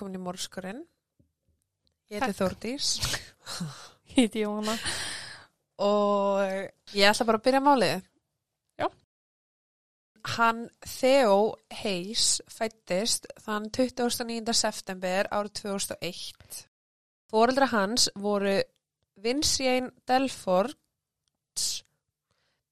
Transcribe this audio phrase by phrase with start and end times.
[0.00, 0.78] velkomin í Mórskurinn.
[2.08, 2.38] Ég heiti.
[2.38, 2.86] Þórdís
[4.14, 4.72] Híti Jóhanna.
[5.76, 6.40] og
[6.96, 8.06] ég ætla bara að byrja málið.
[8.80, 8.86] Já.
[10.38, 11.36] Hann Theo
[11.82, 14.54] Hayes fættist þann 29.
[14.56, 16.64] september árið 2001.
[17.28, 18.56] Fóreldra hans voru
[19.20, 20.78] Vincien Delfort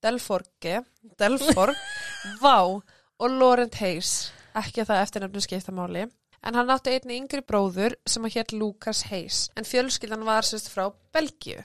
[0.01, 0.81] Delforge
[1.21, 1.77] Delfor
[2.43, 6.09] Vá og Laurent Hayes ekki að það eftirnefnum skipta máli
[6.43, 10.71] en hann átti einni yngri bróður sem að hétt Lucas Hayes en fjölskyldan var sérst
[10.73, 11.65] frá Belgíu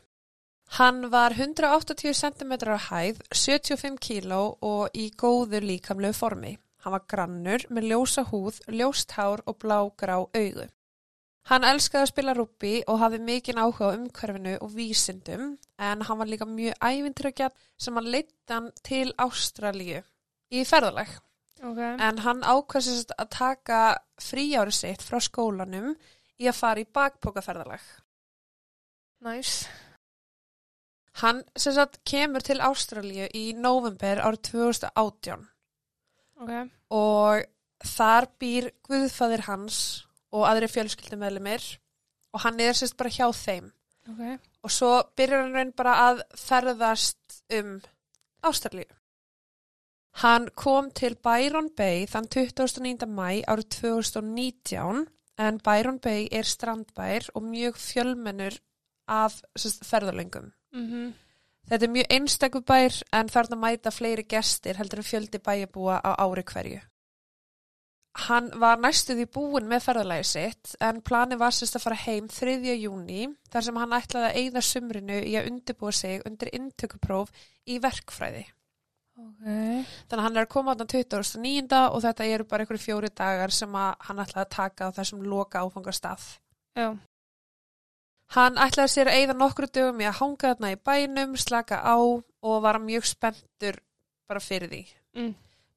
[0.74, 6.56] Hann var 180 cm á hæð, 75 kíló og í góðu líkamlegu formi.
[6.82, 10.66] Hann var grannur með ljósa húð, ljóst hár og blágrá augu.
[11.46, 16.18] Hann elskaði að spila rúbbi og hafði mikinn áhuga á umhverfinu og vísindum en hann
[16.18, 20.02] var líka mjög ævintryggjart sem hann leitt hann til Ástralíu
[20.50, 21.12] í ferðaleg.
[21.64, 21.80] Ok.
[21.80, 23.80] En hann ákvæmst að taka
[24.20, 25.94] fríári sitt frá skólanum
[26.42, 27.82] í að fara í bakpókaferðaleg.
[29.24, 29.54] Næs.
[31.22, 35.46] Hann sem sagt kemur til Ástralíu í november árið 2018
[36.42, 36.52] Ok.
[36.90, 37.44] og
[37.86, 39.78] þar býr Guðfaðir hans
[40.34, 41.68] og aðri fjölskyldumöðlumir
[42.34, 43.70] og hann er sérst bara hjá þeim
[44.10, 44.40] Ok.
[44.66, 47.78] og svo byrjar hann raun bara að ferðast um
[48.44, 48.90] Ástralíu.
[50.22, 53.08] Hann kom til Byron Bay þann 29.
[53.10, 55.08] mæ árið 2019
[55.42, 58.60] en Byron Bay er strandbær og mjög fjölmennur
[59.08, 60.54] af ferðalöngum.
[60.74, 61.14] Mm
[61.64, 66.12] Þetta er mjög einstakur bær en þarna mæta fleiri gestir heldur en fjöldi bæjabúa á
[66.20, 66.82] ári hverju.
[68.28, 72.28] Hann var næstuð í búin með ferðalagi sitt en plani var sérst að fara heim
[72.28, 72.58] 3.
[72.84, 77.32] júni þar sem hann ætlaði að eigða sumrinu í að undirbúa sig undir inntökupróf
[77.66, 78.44] í verkfræði.
[79.14, 79.46] Ok.
[79.46, 81.80] Þannig að hann er að koma á þann 29.
[81.94, 85.62] og þetta eru bara einhverju fjóri dagar sem hann ætlaði að taka á þessum loka
[85.62, 86.26] áfangastað.
[86.78, 86.88] Já.
[88.34, 91.98] Hann ætlaði sér að eigða nokkru dögum í að hanga þarna í bænum, slaka á
[92.02, 93.78] og var mjög spenntur
[94.30, 94.84] bara fyrir því.
[95.20, 95.34] Mm.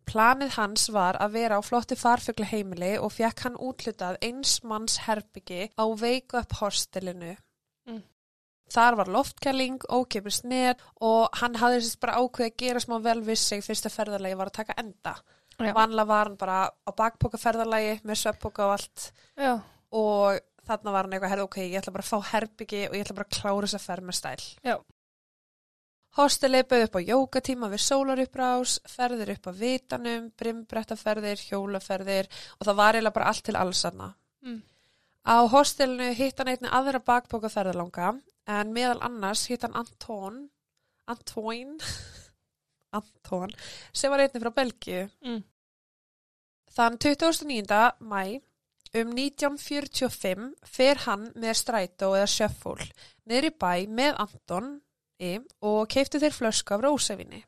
[0.06, 5.00] Planið hans var að vera á flotti farfugla heimili og fekk hann útlutað eins manns
[5.04, 7.34] herbyggi á wake-up hostelinu.
[8.72, 13.20] Þar var loftkæling, ókipis neð og hann hafði sérst bara ákveð að gera smá vel
[13.22, 15.14] við sig fyrst að ferðalagi var að taka enda.
[15.56, 19.06] Vanlega var hann bara á bakpoka ferðalagi með sveppoka og allt
[19.38, 19.54] Já.
[19.94, 23.06] og þarna var hann eitthvað, herði, ok, ég ætla bara að fá herbyggi og ég
[23.06, 24.46] ætla bara að klára þess að ferð með stæl.
[24.66, 24.76] Já.
[26.16, 32.78] Hostelið bauð upp á jókatíma við sólaruppbrás, ferðir upp á vitanum, brimbrettaferðir, hjólaferðir og það
[32.80, 34.14] var eiginlega bara allt til alls aðna.
[34.42, 34.62] Mm.
[35.28, 38.14] Á hostelinu hitt hann einni aðra bakbóka ferðalanga
[38.46, 40.46] en meðal annars hitt hann Anton,
[41.10, 41.78] Antoine,
[42.98, 43.52] Anton,
[43.92, 45.06] sem var einni frá Belgíu.
[45.26, 45.42] Mm.
[46.76, 47.80] Þann 29.
[48.00, 48.22] mæ
[48.96, 52.80] um 1945 fer hann með strætó eða sjöffól
[53.26, 54.72] í bæ með Anton
[55.64, 57.42] og keipti þeir flösku af rósavinni.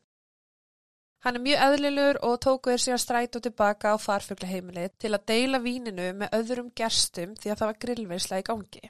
[1.25, 5.59] Hann er mjög eðlilegur og tóku þeir síðan strætó tilbaka á farfuglaheimili til að deila
[5.59, 8.85] víninu með öðrum gerstum því að það var grillveisla í gangi.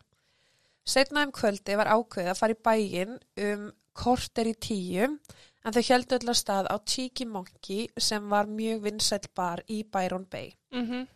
[0.88, 3.68] Setna um kvöldi var ákveðið að fara í bæin um
[3.98, 8.84] korter í tíu en þau heldu öll að stað á Cheeky Monkey sem var mjög
[8.86, 10.52] vinsæll bar í Byron Bay.
[10.72, 11.06] Mhm.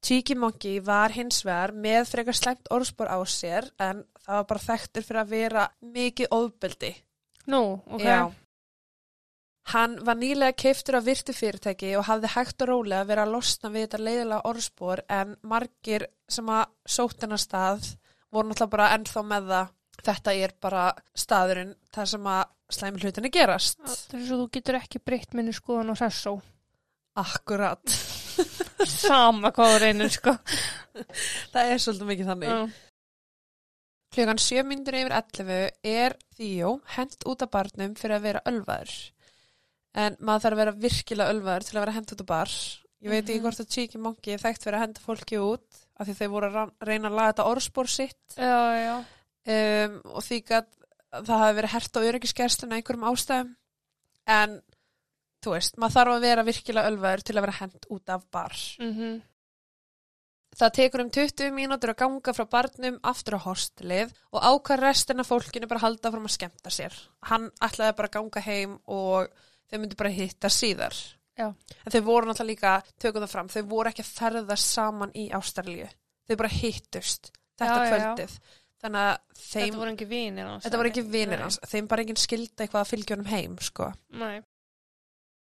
[0.00, 4.66] Cheeky Monkey var hins vegar með frekar slæmt orðspor á sér en það var bara
[4.68, 6.94] þekktur fyrir að vera mikið ofbeldi.
[7.46, 8.04] Nú, ok.
[8.04, 8.32] Já.
[9.74, 13.70] Hann var nýlega keiftur af virtu fyrirtæki og hafði hægt og rólega verið að losna
[13.70, 17.90] við þetta leiðilega orðspor en margir sem að sótt hennar stað
[18.32, 19.70] voru náttúrulega bara ennþá með það
[20.00, 20.84] þetta er bara
[21.18, 23.80] staðurinn þar sem að slæmi hlutinni gerast.
[23.84, 26.36] Það er svo þú getur ekki breytt minni skoðan og sessó.
[27.20, 27.82] Akkurat.
[28.86, 30.36] Sama hvað þú reynir, sko.
[31.52, 32.52] Það er svolítið mikið þannig.
[32.54, 32.60] Já.
[34.14, 38.94] Klukkan 7 myndir yfir 11 er Þíó hent út af barnum fyrir að vera ölvaður.
[40.00, 42.54] En maður þarf að vera virkilega ölvaður til að vera hent út af bar.
[43.00, 43.44] Ég veit ekki Mhm.
[43.44, 46.50] hvort að Cheeky Monkey er þekkt fyrir að henda fólki út af því þau voru
[46.50, 48.94] að reyna að laga þetta orðspor sitt Já, já.
[49.54, 50.68] um, og því að
[51.26, 53.48] það hafi verið hert á öryggiskerslun einhverjum ástæðum.
[54.30, 54.60] En
[55.42, 58.56] þú veist, maður þarf að vera virkilega ölvaður til að vera hent út af bar.
[58.78, 59.20] Mhm.
[60.60, 65.22] Það tekur um 20 mínútur að ganga frá barnum aftur á hostelið og ákvað restina
[65.24, 66.96] fólkinu bara halda fram að skemmta sér.
[67.30, 69.30] Hann ætlaði bara að ganga heim og
[69.70, 70.96] þau myndi bara hitta síðar.
[71.40, 71.48] Já.
[71.84, 75.26] En þau voru náttúrulega líka, tökum það fram, þau voru ekki að ferðast saman í
[75.36, 75.88] Ástralíu.
[76.28, 78.38] Þau bara hittust þetta Já, kvöldið.
[78.80, 80.68] Þannig að þeim, Þetta voru ekki vinir hans.
[80.72, 83.90] voru ekki vinir hans, þeim bara enginn skilda eitthvað að fylgja honum heim, sko.
[84.16, 84.40] Nei.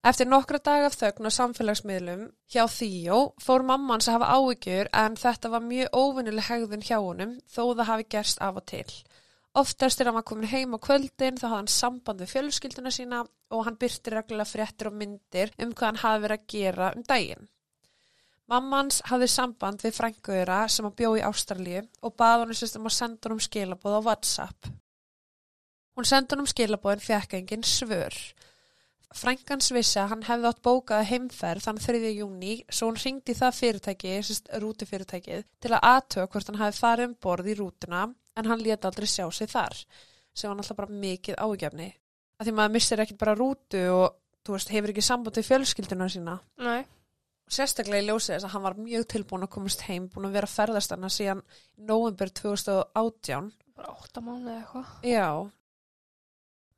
[0.04, 5.14] Eftir nokkra daga af þögn og samfélagsmiðlum hjá Þíó fór mammans að hafa áhyggjur en
[5.16, 8.84] þetta var mjög óvinnileg hegðun hjá honum þó það hafi gerst af og til.
[9.54, 13.20] Oftast er hann var komin heim á kvöldin þá hafði hann samband við fjölskylduna sína
[13.54, 17.04] og hann byrti reglulega fréttir og myndir um hvað hann hafi verið að gera um
[17.06, 17.44] daginn.
[18.50, 22.96] Mammans hafði samband við frænguðura sem að bjó í Ástralíu og bað hann um að
[22.96, 24.72] senda hann um skilabóð á WhatsApp.
[25.94, 28.18] Hún sendi hann um skilabóð en fekk engin svör.
[29.14, 32.02] Frængans vissi að hann hefði átt bókað heimferð þann 3.
[32.10, 34.18] júni svo hún ringdi það fyrirtæki,
[34.58, 38.04] rútufyrirtækið, til að aðtöða hvort hann hefði farið um borð í rútuna
[38.36, 39.76] en hann leta aldrei sjá sig þar
[40.34, 41.88] sem var náttúrulega bara mikið ágefni.
[42.38, 46.08] Að því maður missir ekkit bara rútu og þú veist, hefur ekki samband við fjölskylduna
[46.10, 46.36] sína.
[46.64, 46.84] Nei.
[47.54, 50.48] Sérstaklega í ljósið þess að hann var mjög tilbúin að komast heim, búin að vera
[50.48, 51.42] að ferðast hana síðan
[51.76, 53.50] november 2018.
[53.76, 54.94] Bara ótta mánuði eitthvað.
[55.06, 55.28] Já.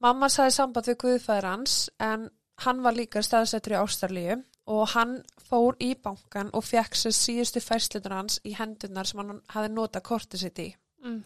[0.05, 2.29] Mamma sagði samband við Guðfæður hans en
[2.67, 4.37] hann var líka staðsettur í Ástralíu
[4.67, 9.41] og hann fór í bankan og fekk sér síðustu færslutur hans í hendunar sem hann
[9.55, 10.69] hafi notað kortið sitt í.
[11.07, 11.23] Mm.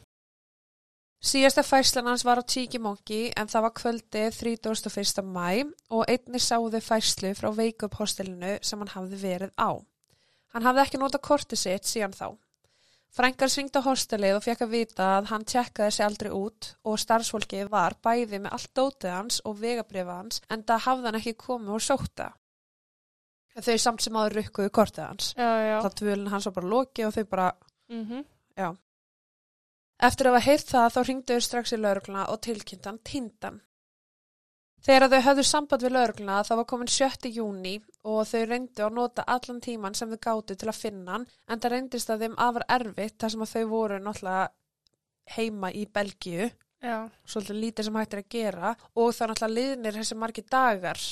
[1.21, 5.21] Síðasta færslan hans var á Tíkimongi en það var kvöldið 31.
[5.29, 9.77] mæ og einni sáðu færslu frá Wake Up hostelinu sem hann hafði verið á.
[10.55, 12.27] Hann hafði ekki notað kortið sitt síðan þá.
[13.13, 16.99] Frængar svingd á hostelið og fekk að vita að hann tjekkaði sig aldrei út og
[17.05, 21.39] starfsfólkið var bæði með allt dótið hans og vegabrifa hans en það hafði hann ekki
[21.45, 22.33] komið og sóta.
[23.61, 25.35] Þau samt sem áður rukkuðu kortið hans.
[25.37, 25.81] Já, já.
[25.85, 27.53] Það tvölinn hans var bara loki og þau bara
[27.91, 28.79] Mm
[30.01, 33.59] Eftir að hafa heyrt það þá ringdu þau strax í laurugluna og tilkynntan tindan.
[34.81, 37.29] Þegar þau höfðu samband við laurugluna þá var komin 7.
[37.35, 37.75] júni
[38.09, 41.61] og þau reyndu að nota allan tíman sem þau gáttu til að finna hann en
[41.61, 44.49] það reyndist að þeim afar erfitt þar sem að þau voru náttúrulega
[45.37, 46.49] heima í Belgíu,
[46.81, 46.97] Já.
[47.29, 51.03] svolítið lítið sem hættir að gera og er náttúrulega liðnir þessi margi dagar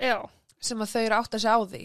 [0.00, 0.16] Já.
[0.56, 1.84] sem að þau eru átt að segja á því.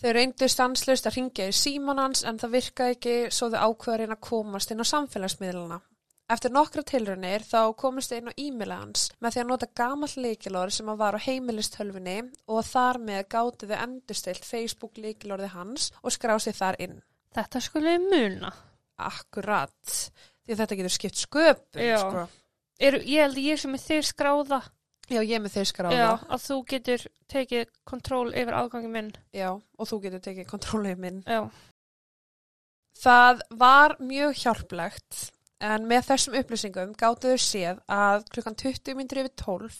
[0.00, 4.10] Þau reyndu stanslust að ringja í síman hans en það virkaði ekki svo þau ákveða
[4.12, 5.80] að komast inn á samfélagsmiðluna.
[6.34, 10.14] Eftir nokkra tilraunir þá komist þau inn á e-maila hans með því að nota gamall
[10.24, 12.14] leikilorð sem að var á heimilistölfunni
[12.48, 16.96] og þar með gáti þau endurstilt Facebook leikilorði hans og skrásið þar inn.
[17.36, 18.54] Þetta skulle muna.
[19.04, 19.92] Akkurat.
[20.44, 22.24] Því þetta getur skipt sköpum, sko.
[22.80, 24.60] Er, ég held ég sem er þér skráða.
[25.10, 25.96] Já, ég með þeir skráða.
[25.98, 29.10] Já, að þú getur tekið kontról yfir aðgangi minn.
[29.36, 31.22] Já, og þú getur tekið kontrólið minn.
[31.28, 31.42] Já.
[33.04, 35.20] Það var mjög hjálplegt
[35.64, 39.78] en með þessum upplýsingum gáttu þau séð að klukkan 20 myndir yfir 12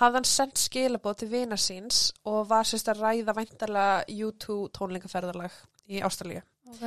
[0.00, 5.54] hafði hann sendt skilabóð til vina síns og var sérst að ræða væntalega U2 tónlingaferðalag
[5.86, 6.42] í Ástralíu
[6.74, 6.84] Ok.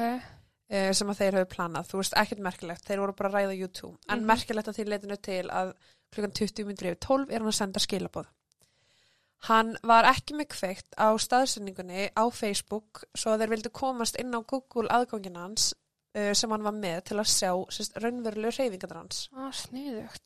[0.70, 1.88] Eh, sem að þeir höfðu planað.
[1.92, 4.26] Þú veist, ekkert merkilegt, þeir voru bara að ræða U2 en Mhm.
[4.32, 5.74] merkilegt að því leitinu til að
[6.12, 8.28] klukkan 20 myndir yfir 12 er hann að senda skilabóð.
[9.48, 14.34] Hann var ekki með kveikt á staðsendingunni á Facebook svo að þeir vildu komast inn
[14.34, 15.74] á Google aðgangin hans
[16.18, 17.52] uh, sem hann var með til að sjá
[18.02, 19.30] raunverulegu hreyfingar hans.
[19.38, 20.22] Er sniðugt.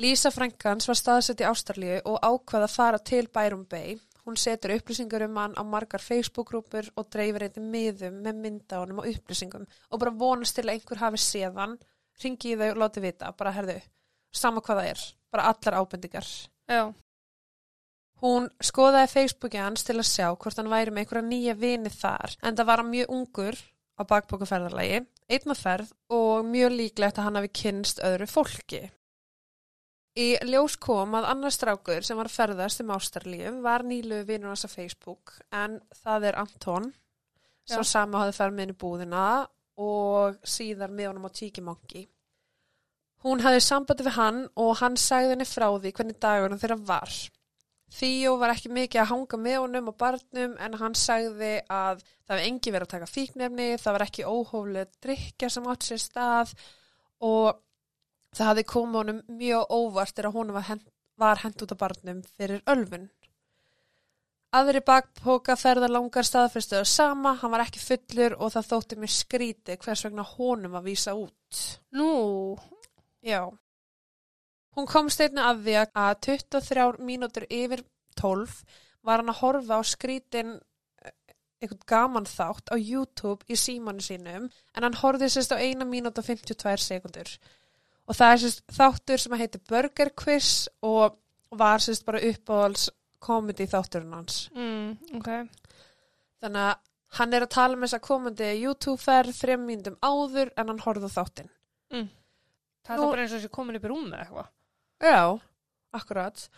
[0.00, 3.98] Lísa Frankans var staðsett í Ástralíu og ákvað að fara til Byron Bay.
[4.26, 9.02] Hún setur upplýsingar um hann á margar Facebook-grúpur og dreifir eitthvað miðum með mynda honum
[9.02, 11.78] og upplýsingum og bara vonast til að einhver hafi séð hann,
[12.22, 13.78] ringi í þau og láti vita, bara herðu,
[14.32, 16.28] sama hvað það er, bara allar ábendingar.
[16.70, 16.82] Já.
[18.20, 22.36] Hún skoðaði Facebooki hans til að sjá hvort hann væri með einhverja nýja vini þar
[22.44, 23.60] en það var hann mjög ungur
[23.96, 25.00] á bakbókaferðarlagi,
[25.32, 28.82] einn að ferð og mjög líklegt að hann hafi kynst öðru fólki.
[30.20, 34.66] Í ljós kom að annar strákur sem var ferðast um ástarlíum var nýlu vinur hans
[34.66, 36.90] á Facebook en það er Anton
[37.70, 39.26] sem sama hafði ferð með henni búðina
[39.80, 42.02] og síðar með honum á Tíkimongi.
[43.24, 47.16] Hún hafði sambandi við hann og hann sagði henni frá því hvernig dagurinn þeirra var.
[47.90, 52.34] Þíó var ekki mikið að hanga með honum og barnum en hann sagði að það
[52.34, 56.54] var engi verið að taka fíknefni, það var ekki óhóflega drikja sem átt sér stað
[57.26, 57.58] og
[58.36, 60.84] það hafði komið honum mjög óvart þegar honum var hent,
[61.20, 63.08] var hent út af barnum fyrir ölfun.
[64.50, 69.76] Aðri bakpoka ferðar langar staðfyrstuðu sama, hann var ekki fullur og það þótti mér skríti
[69.78, 71.60] hvers vegna honum að vísa út.
[71.94, 72.56] Nú.
[73.22, 73.44] Já.
[74.74, 77.84] Hún komst einnig að því að 23 mínútur yfir
[78.18, 78.58] 12
[79.06, 80.52] var hann að horfa á skrítin
[81.04, 81.14] eh,
[81.62, 86.18] eitthvað gaman þátt á YouTube í símanu sínum en hann horfði sérst á 1 mínút
[86.18, 87.32] og 52 sekundur
[88.10, 90.50] og það er sérst þáttur sem að heiti Burger Quiz
[90.82, 91.16] og
[91.62, 92.88] var sérst bara uppáhalds
[93.22, 95.28] komedi þátturinn hans Mm, ok.
[96.42, 96.78] þannig að
[97.20, 101.10] hann er að tala með þess að komandi YouTube-ferð þrejum mínútum áður en hann horfði
[101.10, 101.50] á þáttinn
[102.80, 104.46] Það Nú- er bara eins og þessi komin upp í rúmi eitthvað.
[105.04, 105.40] Já,
[105.94, 106.48] akkurat.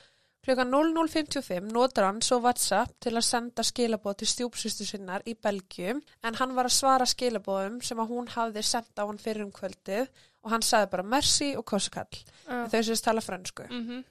[0.46, 6.00] Klukkan 00.55 notar hann svo WhatsApp til að senda skilabóð til stjúpsýstu sinnar í Belgium
[6.22, 9.52] en hann var að svara skilabóðum sem að hún hafði sendt á hann fyrir um
[9.52, 10.08] kvöldið
[10.42, 12.18] og hann sagði bara merci og kossikall.
[12.46, 12.66] Já.
[12.72, 13.66] Þau sem tala fransku.
[13.70, 14.04] Mhm.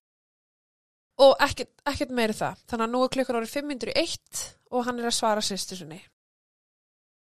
[1.22, 2.62] Og ekkert, ekkert meiri það.
[2.72, 6.00] Þannig að nú er klukkan árið 501 og hann er að svara sýstu sinni.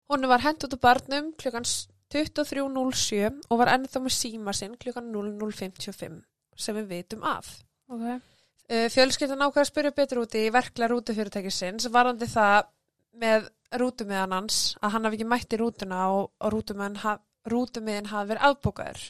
[0.09, 1.65] Hún var hent út á barnum klukkan
[2.09, 6.23] 23.07 og var ennþá með síma sinn klukkan 00.55
[6.55, 7.59] sem við vitum af.
[7.89, 8.21] Ok.
[8.69, 12.67] Uh, fjölskyldan ákveða að spyrja betur úti í verklega rútufyrirtækisins varandi það
[13.17, 13.47] með
[13.81, 17.15] rútumiðan hans að hann hafi ekki mætt í rútuna og, og rútumiðin, ha,
[17.53, 19.01] rútumiðin hafi verið afbókaður.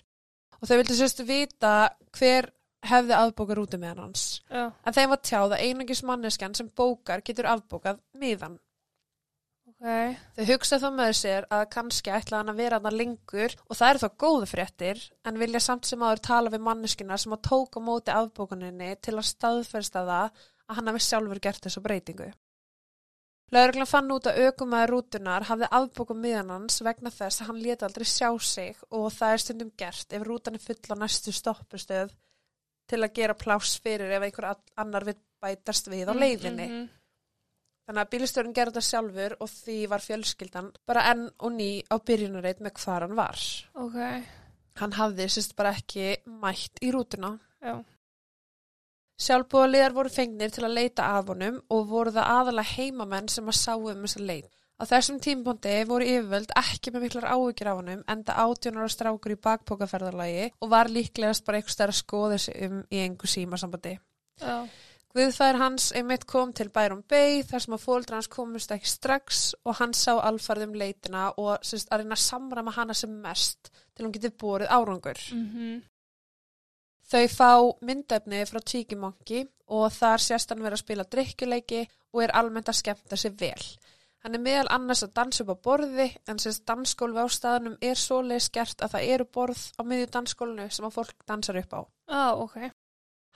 [0.59, 1.73] Og þau vildi sérstu vita
[2.17, 2.49] hver
[2.89, 4.25] hefði afbókað rútumiðan hans.
[4.47, 4.71] Já.
[4.85, 8.57] En þeim var tjáð að einungis manneskjan sem bókar getur afbókað miðan.
[9.69, 10.15] Ok.
[10.35, 13.89] Þau hugsa þá með sér að kannski ætla hann að vera hann lengur og það
[13.89, 17.83] eru þá góðu fréttir en vilja samt sem áður tala við manneskina sem að tóka
[17.83, 22.27] móti afbókuninni til að staðfersta það að hann hafi sjálfur gert þessu breytingu.
[23.49, 27.87] Lauruglan fann út að aukumæður rútunar hafði afbókuð miðan hans vegna þess að hann leta
[27.87, 32.13] aldrei sjá sig og það er stundum gert ef rútan er full á næstu stoppustöð
[32.89, 36.67] til að gera pláss fyrir ef einhver annar vil bætast við á leiðinni.
[36.69, 36.87] Mhm.
[37.89, 41.97] Þannig að bílstjórinn gerði þetta sjálfur og því var fjölskyldan bara enn og ný á
[41.97, 43.45] byrjunarreit með hvar hann var.
[43.73, 43.97] Ok.
[44.77, 47.39] Hann hafði sérst bara ekki mætt í rútuna.
[47.65, 47.81] Já.
[49.19, 53.57] Sjálfbúðaliðar voru fengnir til að leita af honum og voru það aðalega heimamenn sem að
[53.59, 54.47] sáu um þessa leit.
[54.79, 59.33] Á þessum tímpóndi voru yfirvöld ekki með miklar áhyggjur af honum enda átjónar og strákur
[59.35, 63.97] í bakpókaferðarlagi og var líklegast bara eitthvað stær að skoða sig um í engu símasambandi.
[64.39, 64.55] Já.
[65.09, 69.39] Guðfær hans einmitt kom til Byron Bay þar sem að fóldra hans komust ekki strax
[69.65, 74.05] og hann sá alfarðum leitina og sérst, að reyna að samrama hana sem mest til
[74.05, 75.19] hún getið borið árangur.
[75.33, 75.81] Mhm.
[77.09, 77.51] Þau fá
[77.81, 82.69] myndefni frá Tiki Monkey og þar sést hann vera að spila drikkjuleiki og er almennt
[82.69, 83.63] að skemmta sér vel.
[84.23, 87.97] Hann er meðal annars að dansa upp á borði en sérst dansskólfi á staðnum er
[87.97, 91.81] svoleið skert að það eru borð á miðju dansskólinu sem að fólk dansar upp á.
[92.11, 92.57] Já, ok.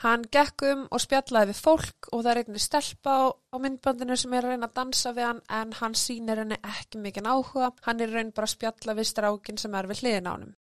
[0.04, 4.18] Hann gekk um og spjallaði við fólk og það er einnig stelpa á, á myndbandinu
[4.20, 7.72] sem er að reyna að dansa við hann en hann sýnir henni ekki mikið áhuga.
[7.88, 10.54] Hann er raun bara að spjalla við strákin sem er við hliðin á honum.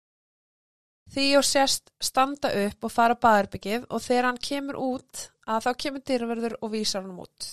[1.12, 5.72] Því og sérst standa upp og fara baðarbyggið og þegar hann kemur út að þá
[5.84, 7.50] kemur dyrverður og vísar hann út.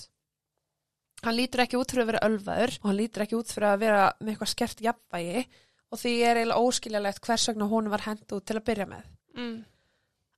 [1.24, 3.82] Hann lítur ekki út fyrir að vera ölvaður og hann lítur ekki út fyrir að
[3.82, 5.42] vera með eitthvað skert jafnvægi
[5.90, 9.10] og því er eiginlega óskiljalegt hvers vegna hún var hent út til að byrja með.
[9.36, 9.58] Mm.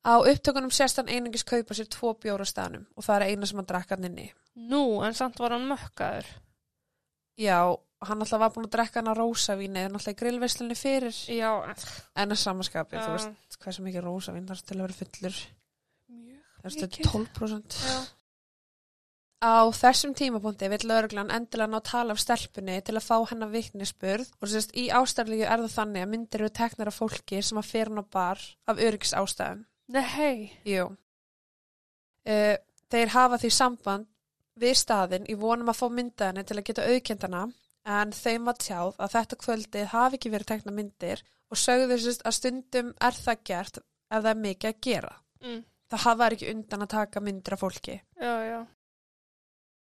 [0.03, 3.61] Á upptökunum sérst hann einungis kaupa sér tvo bjóra staðnum og það er eina sem
[3.61, 4.33] hann drakk hann inni.
[4.59, 6.27] Nú, en samt var hann mökkaður.
[7.39, 7.61] Já,
[8.09, 11.51] hann alltaf var búin að drekka hann að rósavíni en alltaf í grillveislunni fyrir Já,
[12.19, 15.39] en að samanskapi, þú veist hversu mikið rósavín þarf til að vera fullur
[16.63, 17.07] er Mikið.
[17.11, 18.01] 12% Já.
[19.43, 24.29] Á þessum tímapunkti vill lauruglan endilega ná tala af stelpunni til að fá hennar viknisspurð
[24.39, 27.71] og sérst í ástæðlegu er það þannig að myndir eru teknar af fólki sem að
[27.73, 29.65] fer hann á bar af öryggis ástæðum.
[29.91, 30.53] Nei.
[30.63, 30.93] Jú.
[32.23, 32.55] Uh,
[32.95, 34.07] þeir hafa því samband
[34.63, 37.43] við staðin í vonum að fá myndaðinni til að geta auðkendana
[37.85, 42.23] en þeim var tjáð að þetta kvöldið hafi ekki verið tekna myndir og sögðu sérst
[42.27, 45.15] að stundum er það gert ef það er mikið að gera.
[45.43, 45.65] Mm.
[45.93, 47.99] Það hafa ekki undan að taka myndir af fólki.
[48.17, 48.61] Já, já.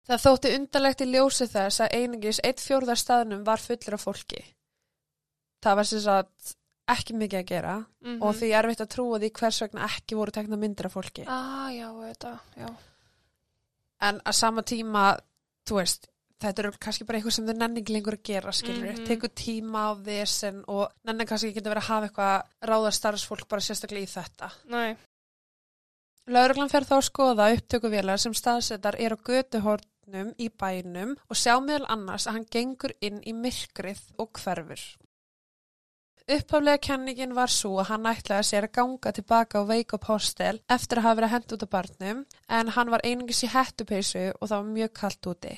[0.09, 4.41] Það þótti undarlegt í ljósi þess að einingis eitt fjórðar staðnum var fullur af fólki.
[5.61, 6.55] Það var sem sagt
[6.91, 10.17] ekki mikið að gera Mm og því er erfitt að trúa því hvers vegna ekki
[10.17, 11.23] voru tekna myndir af fólki.
[11.29, 12.67] Ah, já, þetta, já.
[14.01, 15.03] En að sama tíma,
[15.69, 16.10] þú veist,
[16.41, 18.91] þetta eru kannski bara eitthvað sem þau nenni ekki lengur að gera, skilur.
[18.91, 19.07] Mm Mhm.
[19.07, 23.47] Tekur tíma á þessum og nenni kannski ekki að vera að hafa eitthvað ráða starfsfólk
[23.47, 24.51] bara sérstaklega í þetta.
[24.69, 24.97] Nei.
[26.27, 31.55] Lauruglan fer þá að skoða upptökuvélar sem staðsetar er á götuhornum í bænum og sjá
[31.59, 34.81] meðal annars að hann gengur inn í myrkrið og hverfur.
[36.31, 40.61] Upphaflega kenningin var svo að hann ætlaði sér að ganga tilbaka á Wake Up Hostel
[40.71, 44.45] eftir að hafa verið hent út af barnum en hann var einungis í hettupeysu og
[44.47, 45.55] það var mjög kallt úti.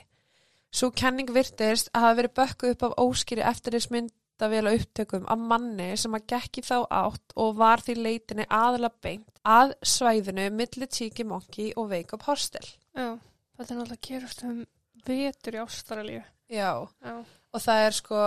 [0.74, 5.38] Svo kenning virtist að hafa verið bökkuð upp af óskýri eftir þess myndavéla upptökum af
[5.52, 10.48] manni sem að gekk í þá átt og var því leitinni aðla beint að svæðinu
[10.56, 12.66] milli Tiki Monkey og Wake Up Hostel.
[12.98, 13.20] Já.
[13.54, 14.64] Þetta er náttúrulega gerast um
[15.06, 16.24] vetur í Ástralíu.
[16.50, 16.72] Já,
[17.06, 17.14] Já.
[17.54, 18.24] og það er sko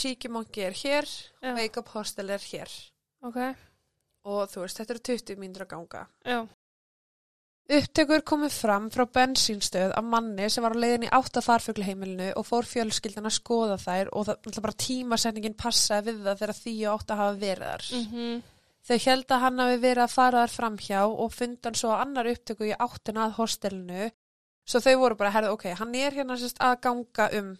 [0.00, 1.10] Tiki Monkey er hér,
[1.42, 1.52] Já.
[1.58, 2.72] Wake Up Hostel er hér
[3.22, 3.36] Ok.
[4.24, 6.06] og þú veist, þetta eru 20 mínútur að ganga.
[6.24, 6.40] Já.
[7.70, 12.46] Upptökur komið fram frá bensínstöð af manni sem var á leiðin í átta farfuglaheimilinu og
[12.48, 16.96] fór fjölskyldan að skoða þær og það bara tímasetningin passaði við það þegar því og
[16.96, 17.86] átta hafa verið þar.
[18.00, 18.40] Mm
[18.80, 22.70] Þau held að hann hafi verið að fara þar framhjá og fundan svo annar upptöku
[22.70, 24.06] í áttina að hostelinu.
[24.66, 27.50] Svo þau voru bara, herðu, ok, hann er hérna sérst að ganga um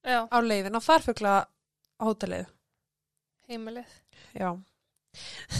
[0.00, 1.34] Já, á leiðin á farfugla
[2.00, 2.48] hótelið.
[3.50, 3.92] heimilið.
[4.32, 4.56] Já.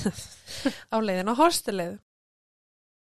[0.94, 1.98] á leiðin á hostelið.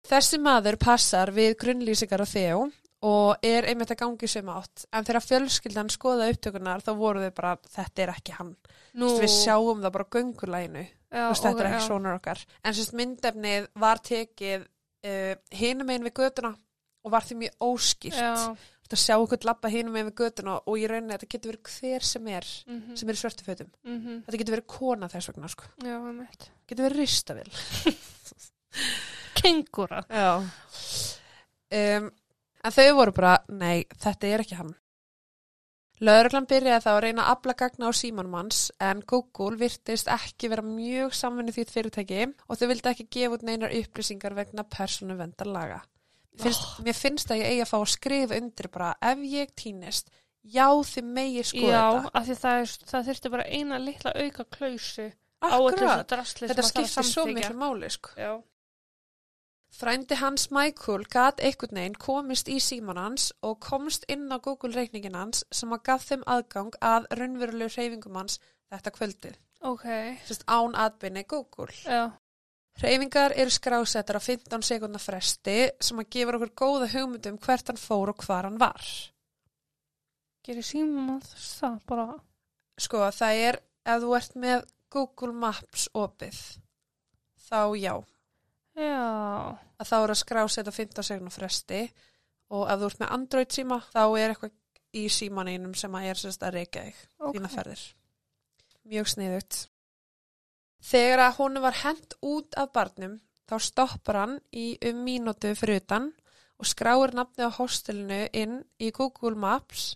[0.08, 2.70] Þessi maður passar við grunnlýsingar á þjó
[3.06, 4.84] og er einmitt að gangi sem átt.
[4.92, 8.54] En þegar fjölskyldan skoða upptökunar þá voru þau bara, þetta er ekki hann.
[8.92, 10.08] Við sjáum það bara
[11.30, 12.42] veist, þetta er ekki svona okkar.
[12.64, 16.52] En sérst myndefnið var tekið uh, hinum einn við götuna
[17.00, 18.20] og var því mjög óskýrt.
[18.20, 21.68] Já, Þetta sjá okkur labba hinum einn við götuna og í rauninni þetta getur verið
[21.76, 23.68] hver sem er mhm, sem er í svörtu fötum.
[23.86, 25.70] mhm, Þetta getur verið kona þess vegna, sko.
[25.86, 26.48] já.
[26.66, 27.52] Getur verið ristavill.
[29.40, 30.04] Kengura.
[30.08, 30.30] Já.
[31.70, 32.10] Um,
[32.64, 34.74] en þau voru bara, nei, þetta er ekki hann.
[36.00, 40.64] Lögreglan byrjaði þá að reyna að afla gagna á símanmanns en Google virtist ekki vera
[40.64, 45.82] mjög samvinni því fyrirtæki og þau vildi ekki gefa út neinar upplýsingar vegna persónu vendarlaga.
[46.40, 50.08] Finnst, Mér finnst að ég eigi að fá að skrifa undir bara ef ég týnist,
[50.40, 52.22] já þið megi skoða já, þetta.
[52.24, 55.08] því það, það þurfti bara eina litla auka klausu
[55.40, 58.14] á þessu drasli þetta sem að það skiptir svo miklu máli sko.
[58.16, 58.32] Já,
[59.80, 64.74] Frændi hans Michael gat einhvern veginn komist í síman hans og komst inn á Google
[64.76, 68.36] reikningin hans sem að gaf þeim aðgang að raunverulegu hreyfingum hans
[68.68, 69.38] þetta kvöldið.
[69.62, 69.86] ok,
[70.26, 71.72] Sest án atbyrni Google.
[71.84, 72.10] já,
[72.80, 77.80] Hreyfingar eru skrásettar á 15 sekundar fresti sem að gefa okkur góða hugmyndum hvert hann
[77.80, 78.84] fór og hvar hann var.
[80.44, 82.06] gerir símum að það bara,
[82.80, 86.38] Sko það er ef þú ert með Google Maps opið
[87.48, 87.94] þá já.
[88.80, 89.04] Já,
[89.80, 91.82] að þá er að skrásetta 15 sekundar fresti
[92.50, 94.56] og ef þú ert með Android síma þá er eitthvað
[95.00, 97.82] í símaninum sem að er sérst að reyka þig ok, þína ferðir.
[98.90, 99.58] Mjög sniðugt.
[100.90, 103.18] Þegar að hún var hent út af barnum
[103.50, 106.10] þá stoppar hann í um mínútu fyrir utan
[106.60, 109.94] og skráir nafni á hostelinu inn í Google Maps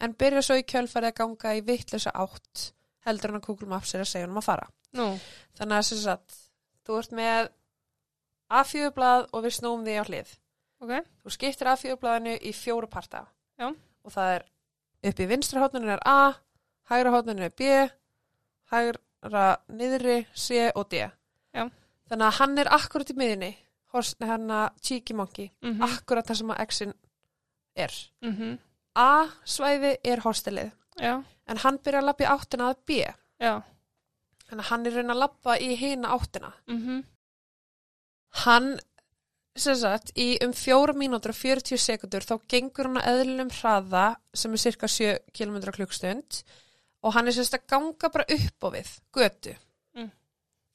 [0.00, 2.70] en byrja svo í kjölfarið að ganga í vittlösa átt
[3.06, 4.68] heldur hann að Google Maps er að segja hann að fara.
[4.96, 5.08] nú,
[5.58, 6.38] Þannig að sem sagt,
[6.86, 7.50] þú ert með
[8.50, 10.30] A4-blað og við snúum því á hlið.
[10.80, 13.26] ok, Þú skiptir A4-blaðinu í fjóru parta.
[13.60, 13.68] Já.
[14.04, 14.44] Og það er
[15.10, 16.32] upp í vinstra hótninu er A,
[16.90, 17.68] hægra hótninu er B,
[18.72, 21.04] hægra niðri C og D.
[21.54, 21.66] Já.
[22.10, 23.52] Þannig að hann er akkurat í miðinni,
[23.92, 26.94] hérna cheeky monkey, mhm, akkurat það sem að X-in
[27.76, 27.92] er.
[28.22, 28.58] mhm,
[28.96, 32.96] A-svæði er hostelið, já, en hann byrja að lappa í áttina að B.
[33.40, 33.62] já,
[34.50, 36.52] Þannig að hann er raun að lappa í hina áttina.
[36.66, 37.04] mhm,
[38.44, 38.72] Hann,
[39.58, 44.04] sem sagt, í um fjóra mínútur og 40 sekundur þá gengur hann að eðlum hraða
[44.34, 46.42] sem er cirka 7 km klukkstund
[47.02, 49.56] og hann er sem sagt að ganga bara upp á við, götu.
[49.96, 50.10] Mm.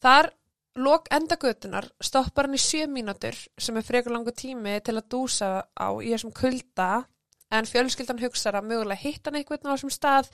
[0.03, 0.31] Þar
[0.75, 5.09] lok enda götunar stoppar hann í 7 mínútur sem er frekar langu tími til að
[5.13, 7.05] dúsa á í þessum kulda
[7.53, 10.31] en fjölskyldan hugsar að mögulega hitta hann einhvern á þessum stað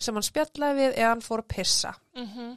[0.00, 1.94] sem hann spjallaði við eða hann fór að pissa.
[2.14, 2.52] mhm,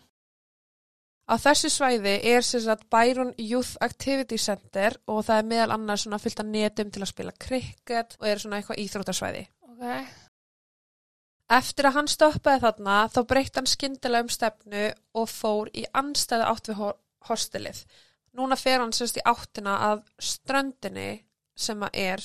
[1.24, 6.20] Á þessu svæði er sagt Byron Youth Activity Center og það er meðal annars svona
[6.20, 9.46] fyllt af netum til að spila krikket og er svona eitthvað íþróttarsvæði.
[9.70, 9.86] ok,
[11.54, 14.84] Eftir að hann stoppaði þarna þá breytti hann skyndilega um stefnu
[15.22, 16.98] og fór í anstæðu átt við ho-
[17.30, 17.84] hostelið.
[18.34, 21.10] Núna fer hann semst í áttina að ströndinni
[21.56, 22.24] sem að er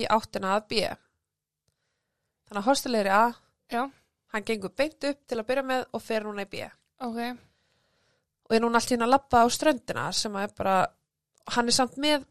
[0.00, 0.80] í áttina að B.
[2.48, 3.26] Þannig að hostelið er í A,
[3.74, 3.82] já,
[4.32, 6.64] hann gengur beint upp til að byrja með og fer núna í B.
[7.04, 7.20] ok,
[8.50, 10.74] og er núna allt í hérna að labba á ströndina sem að er bara,
[11.54, 12.26] hann er samt með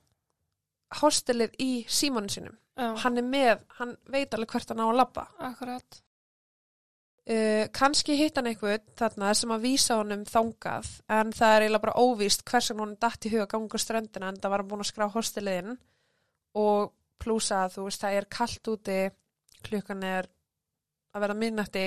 [0.99, 2.57] hostelið í símónu sínum.
[2.75, 5.27] já, Hann er með, hann veit alveg hvert hann á að labba.
[5.39, 6.01] akkurat,
[7.29, 11.83] Uh, kannski hitt hann eitthvað þarna sem að vísa honum þangað en það er eiginlega
[11.83, 14.81] bara óvíst hvers vegna honum datt í huga á ströndina en það var hann búin
[14.81, 15.75] að skrá hosteliðinn
[16.57, 16.89] og
[17.21, 18.97] plúsa að þú veist það er kallt úti,
[19.61, 20.29] klukkan er
[21.13, 21.85] að vera minnætti,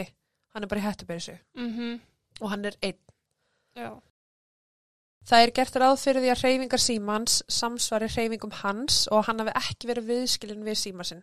[0.55, 1.99] hann er bara í hættubeysu mhm,
[2.38, 3.03] og hann er einn.
[3.75, 3.90] já,
[5.28, 9.54] Það er gert ráð fyrir því að hreyfingar símans samsvari hreyfingum hans og hann hafi
[9.61, 11.22] ekki verið viðskilin við síma sinn.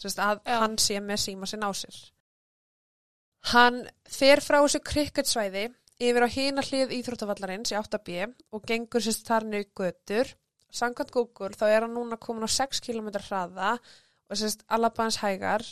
[0.00, 0.56] Sérst að Já.
[0.62, 1.98] hann sé með síma sinn á sér.
[3.52, 5.68] Hann fer frá þessu krikketsvæði
[6.00, 10.34] yfir á hina hlið íþróttavallarins í 8B og gengur sérst þar niður götur.
[10.70, 15.64] Samkvæmt Google þá er hann núna komin á 6 km hraða og sérst allabans hægar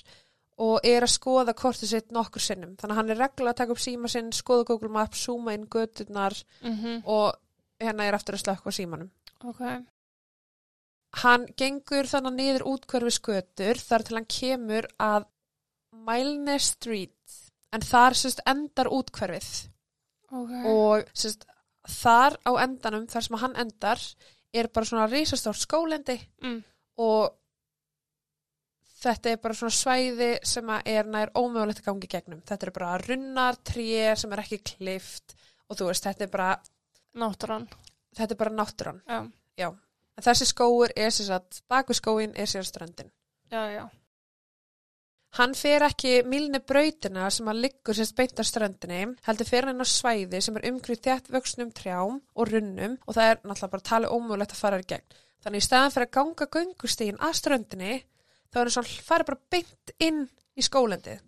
[0.58, 2.74] og er að skoða kortið sitt nokkur sinnum.
[2.78, 5.68] Þannig að hann er reglulega að taka upp síma sinn, skoða Google Maps, zooma inn
[5.70, 6.34] göturnar
[6.66, 7.36] mhm, og
[7.80, 9.10] hérna er aftur að slökka á símanum.
[9.44, 9.62] ok,
[11.22, 15.24] Hann gengur þannig niður útkverfi skötur þar til hann kemur að
[16.04, 17.36] Milne Street
[17.72, 19.48] en þar sérst endar útkverfið
[20.30, 21.46] ok, og sérst
[21.88, 23.98] þar á endanum, þar sem hann endar,
[24.52, 26.60] er bara svona risastórt skólendi Mm.
[27.00, 27.32] og
[29.00, 32.40] þetta er bara svona svæði sem er nær ómögulegt að gangi gegnum.
[32.42, 35.34] Þetta er bara runnar, tré sem er ekki klift
[35.70, 36.50] og þú veist, þetta er bara,
[37.18, 37.68] Náttúran.
[38.16, 39.02] þetta er bara náttúran.
[39.58, 39.68] Já.
[40.18, 43.12] En þessi skóur er sér satt, baku skóin er sér ströndin.
[43.52, 43.84] Já, já.
[45.38, 49.84] Hann fer ekki milni brautina sem að liggur sérst beint á ströndinni, heldur fer hann
[49.84, 53.88] á svæði sem er umgrið þétt vöxnum trjám og runnum og það er náttúrulega bara
[53.90, 55.18] talið ómögulegt að fara í gegn.
[55.44, 57.98] Þannig í staðan fyrir að ganga göngustígin að ströndinni,
[58.50, 60.24] þá er hann svona farið bara beint inn
[60.58, 61.20] í skólendið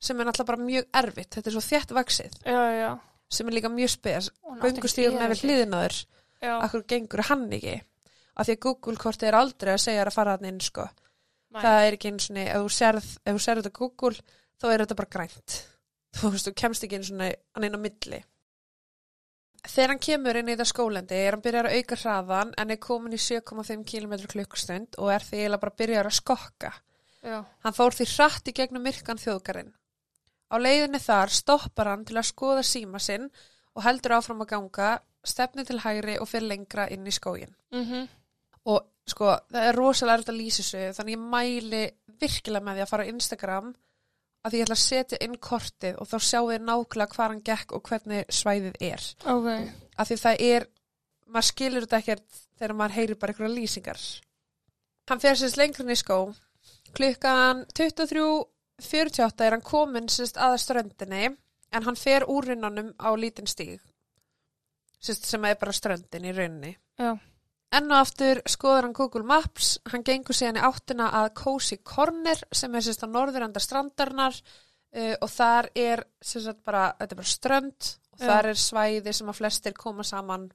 [0.00, 1.32] sem er náttúrulega bara mjög erfitt.
[1.38, 2.90] Þetta er svo þétt vaksið Já, já.
[3.30, 4.30] Sem er líka mjög spes.
[4.50, 6.00] Að er við hliðinaður,
[6.42, 6.54] Já.
[6.58, 7.76] akkur gengur hann ekki.
[8.36, 10.88] Af því að Google-kortið er aldrei að segja að fara hann inn, sko.
[11.50, 11.62] Nei.
[11.64, 14.24] það er ekki eins og ef þú sérð, ef þú sérð þetta Google
[14.60, 15.56] þá er þetta bara grænt
[16.20, 18.20] þú veist, þú kemst ekki eins og hann inn á milli
[19.66, 22.80] þegar hann kemur inn í þetta skólendi er hann byrjar að auka hraðan en er
[22.80, 26.72] komin í 7,5 km klukkustund og er því eiginlega bara byrjar að skokka
[27.20, 27.42] Já.
[27.66, 29.74] hann fór því hratt í gegnum myrkan þjóðgarinn
[30.50, 33.30] á leiðinni þar stoppar hann til að skoða síma sinn
[33.76, 38.08] og heldur áfram að ganga stefni til hægri og fyrir lengra inn í skógin Mhm.
[38.66, 42.82] og sko, það er rosalega erfitt að lýsa þessu þannig ég mæli virkilega með því
[42.82, 43.74] að fara á Instagram
[44.44, 47.72] að ég ætla að setja inn kortið og þá sjáu þið nákvæmlega hvað hann gekk
[47.76, 49.02] og hvernig svæðið er
[49.34, 49.48] Ok.
[49.98, 50.66] af því það er,
[51.28, 54.00] maður skilur þetta ekkert þegar maður heyrir bara einhverja lýsingar
[55.08, 56.34] hann fer sérst lengur inn í skó
[56.94, 57.64] klukkan
[58.80, 61.30] 23.48 er hann komin sérst að ströndinni
[61.70, 63.80] en hann fer úr runnanum á lítinn stíg
[65.00, 67.14] sérst sem er bara ströndin í rauninni Já.
[67.70, 72.40] Enn og aftur skoður hann Google Maps, hann gengur síðan í áttina að Cozy Corner
[72.50, 77.34] sem er sérst á norðurenda strandarnar uh, og þar er sérst bara, þetta er bara
[77.34, 78.26] strönd og Já.
[78.26, 80.48] þar er svæði sem að flestir koma saman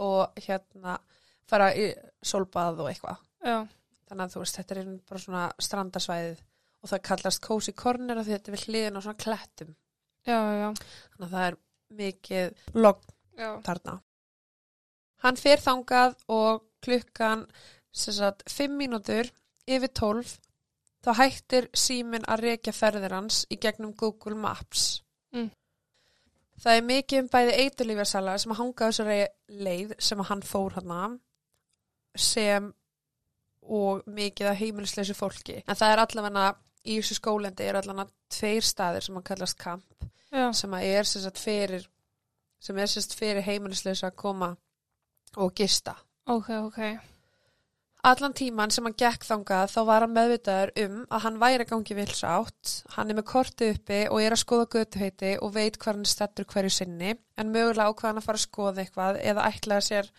[0.00, 0.96] og hérna
[1.48, 1.90] fara í
[2.24, 3.20] solbað og eitthvað.
[4.06, 6.40] Þannig að þú veist, þetta er bara svona strandasvæðið
[6.86, 9.72] og það kallast Cozy Corner af því þetta er við hliðin á svona klettum.
[10.26, 10.68] Já, já.
[11.12, 11.56] Þannig að það er
[12.00, 13.02] mikið logg
[13.66, 13.96] þarna.
[15.24, 17.46] Hann fer þangað og klukkan
[17.96, 19.30] sagt 5 mínútur
[19.66, 20.36] yfir 12
[21.06, 25.00] þá hættir síminn að rekja ferðir hans í gegnum Google Maps.
[25.34, 25.50] Mm.
[26.62, 29.18] Það er mikið um bæði eiturlífarsala sem að hanga þessari
[29.66, 31.00] leið sem að hann fór hana
[32.16, 32.70] sem
[33.66, 35.60] og mikið að heimilisleysi fólki.
[35.66, 36.46] En það er allavega
[36.86, 40.50] í þessu skólendi er allavega tveir staðir sem hann kallast kamp Já.
[40.54, 41.84] sem að er sagt fyrir
[42.62, 44.54] sem er sagt fyrir heimilisleysa að koma
[45.36, 45.94] og gista.
[46.26, 46.80] Ok, ok.
[48.06, 51.70] Allan tíman sem hann gekk þangað þá var hann meðvitaður um að hann væri að
[51.72, 55.98] gangi vilsátt, hann er með kortið uppi og er að skoða götuheiti og veit hvað
[55.98, 59.48] hann stattur hverju sinni en mögulega á hvað hann að fara að skoða eitthvað eða
[59.50, 60.12] ætlaði sér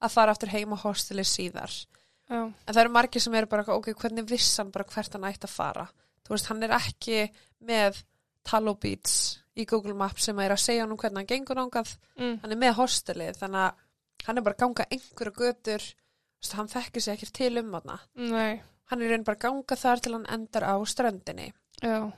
[0.00, 1.72] að fara aftur heim á hostili síðar.
[2.28, 2.42] Já.
[2.44, 5.48] En það eru margir sem eru bara, ok, hvernig viss hann bara hvert hann ætti
[5.48, 5.88] að fara?
[6.30, 7.16] Þú veist, hann er ekki
[7.66, 7.96] með
[8.46, 9.14] Tallow Beats
[9.58, 12.36] í Google Maps sem er að segja hann um hvernig hann gengur nángað Mm.
[12.44, 16.68] hann er með hostelið þannig að hann er bara að ganga einhverju götur veist, hann
[16.70, 18.62] þekkir sér ekkert til um hana Nei.
[18.92, 21.50] hann er raun bara að ganga þar til hann endar á ströndinni
[21.82, 22.12] Já.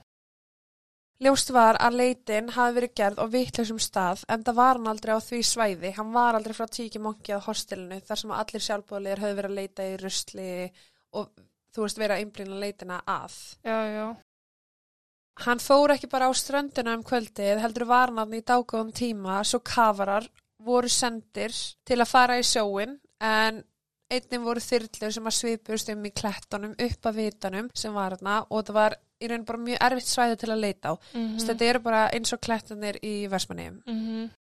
[1.23, 5.15] ljóst var að leitin hafi verið gerð á vitleysum stað en það var hann aldrei
[5.15, 9.23] á því svæði hann var aldrei frá tíki monki að hostelinu þar sem allir sjálfbúðleir
[9.23, 10.49] höfðu verið að leita í rusli
[11.19, 11.31] og
[11.73, 14.07] þú veist verið að einblýna leitina að Já, já.
[15.43, 19.41] Hann fór ekki bara á ströndina um kvöldið, heldur var hann þarna í dágóðum tíma,
[19.49, 20.29] svo kafarar
[20.63, 21.55] voru sendir
[21.89, 23.63] til að fara í sjóin, en
[24.13, 28.43] einnig voru þyrlur sem að svipust um í klettunum upp að vitanum sem var þarna
[28.51, 30.95] og það var í raun bara mjög erfitt svæði til að leita á.
[31.15, 31.39] Mm Mm.
[31.47, 33.83] Þetta eru bara eins og klettunir í Versmanniðum.
[33.87, 34.31] -hmm.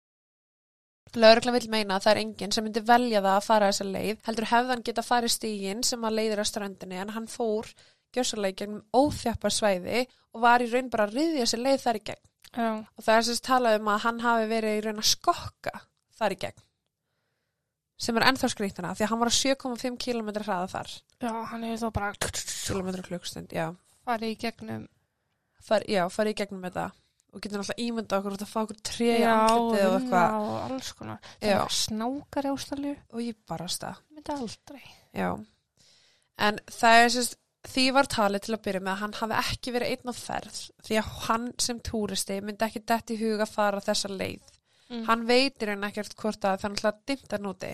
[1.13, 4.21] Lögregla vil meina að það er enginn sem myndi velja það að fara þessa leið,
[4.29, 7.69] heldur hefðan geta farið stígin sem að leiðir á ströndinni en hann fór
[8.17, 12.05] gjössalega gegnum óþjappa svæði og var í raun bara að riðja sér leið þar í
[12.11, 12.25] gegn.
[12.53, 12.69] Já.
[12.85, 15.73] og það er sérst talað um að hann hafi verið í raun að skokka
[16.19, 16.67] þar í gegn
[18.03, 20.91] sem er ennþá skrýttina því að hann var á 7,5 km hraða þar
[21.23, 23.71] Já, hann hefur þá bara km klukkstund, já
[24.07, 24.89] farið í gegnum.
[25.63, 26.89] Far, já, farið í gegnum þetta
[27.33, 30.35] og getur náttúrulega ímynda okkur út að fá okkur tré í Já, andlitið og eitthvað
[30.41, 31.21] og alls konar.
[31.41, 31.61] Það Já.
[31.65, 32.97] er snákar í ástalju.
[33.13, 34.83] og ég barasta, Myndi aldrei.
[35.15, 35.31] já
[36.39, 37.37] en það er sérst
[37.73, 40.57] því var talið til að byrja með að hann hafi ekki verið einn á ferð
[40.83, 44.43] því að hann sem túristi myndi ekki dett í huga að fara þessa leið
[44.93, 45.07] Mm.
[45.07, 47.69] hann veitir en ekkert hvort að það er dimmt er núti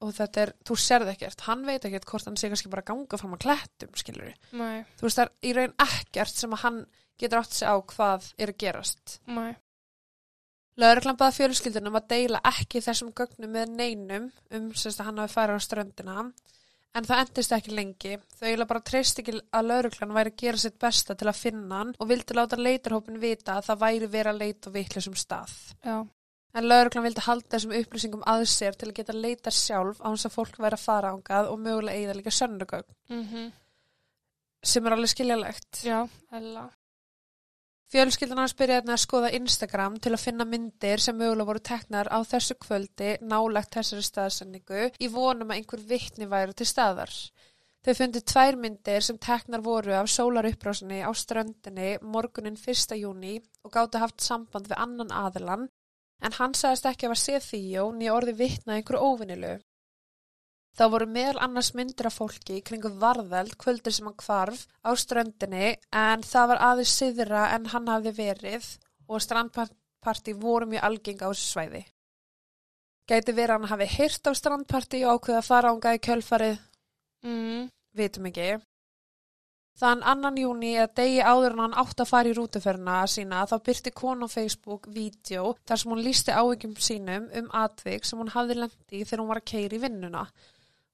[0.00, 3.20] og þetta er, þú sérð ekkert hann veit ekkert hvort hann sé kannski bara ganga
[3.20, 6.78] fram að klettum, skilur Nei, þú veist það er í raun ekkert sem að hann
[7.20, 9.50] getur átt sig á hvað er að gerast nei.
[10.80, 15.34] Lögreglan baða fjölskyldunum að deila ekki þessum gögnum með neinum um semst að hann hafi
[15.34, 16.22] farið á ströndina
[16.96, 18.14] en það endist ekki lengi.
[18.38, 21.82] Þau eiginlega bara treyst ekki að lögreglan væri að gera sitt besta til að finna
[21.82, 25.54] hann og vildi láta leitarhópin vita að það væri verið að leita á vitlisum stað.
[25.84, 25.96] Já.
[26.54, 30.26] En lögreglan vildi halda þessum upplýsingum að sér til að geta leita sjálf á hans
[30.26, 33.50] að fólk væri að fara ángað og mögulega eigða líka sönnugögn Mm
[34.62, 35.82] sem er alveg skiljalegt.
[35.86, 36.66] Já, hella.
[37.90, 42.10] Fjölskyldan hans byrjaði einnig að skoða Instagram til að finna myndir sem mögulega voru teknar
[42.12, 47.10] á þessu kvöldi nálagt þessari staðsendingu í vonum að einhver vittni væru til staðar.
[47.82, 52.94] Þau fundi tvær myndir sem teknar voru af sólarupprásinni á ströndinni morgunin 1.
[53.00, 55.66] júni og gáttu haft samband við annan aðilan
[56.20, 59.52] en hann sagðist ekki að var séð þýjó nýja orði vittna einhverju óvinnilu.
[60.78, 65.72] Þá voru meðal annars myndir af fólki kringu varðeld kvöldir sem hann hvarf á ströndinni
[65.90, 68.68] en það var aðeins siðra en hann hafði verið
[69.10, 71.82] og strandparti voru mjög algeng á þessu svæði.
[73.10, 76.58] Gæti verið hann hafi heyrt á strandparti og ákveða að fara ánga í kjölfarið,
[77.22, 77.68] Mm.
[77.94, 78.62] vitum ekki.
[79.80, 83.54] Þann annan júni eða degi áður en hann átt að fara í rútuferna sína þá
[83.64, 88.32] byrti konu á Facebook vídeo þar sem hún lísti áhyggjum sínum um atvik sem hún
[88.34, 90.24] hafði lendi þegar hún var að keira í vinnuna.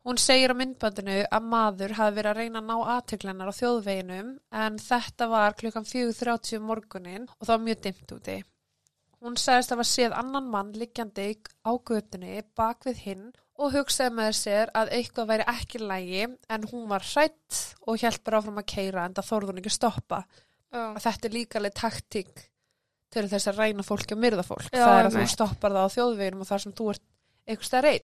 [0.07, 4.29] Hún segir á myndbandinu að maður hafi verið að reyna að ná aðtöklennar á þjóðveginum
[4.63, 8.37] en þetta var klukkan 4.30 um morgunin og það var mjög dimmt úti.
[9.19, 11.27] Hún sagðist að var séð annan mann liggjandi
[11.67, 16.67] á götunni bak við hinn og hugsaði með sér að eitthvað væri ekki lægi en
[16.73, 20.21] hún var hrætt og hjælt bara áfram að keira en það þorði hún ekki stoppa.
[20.75, 20.83] Já.
[20.83, 22.45] Að þetta er líka alveg taktík
[23.17, 24.69] til þess að ræna fólki og myrða fólk.
[24.73, 27.05] Já, það er að þú stoppar það á þjóðveginum og þar sem þú ert
[27.47, 28.07] eitthvað stær einn.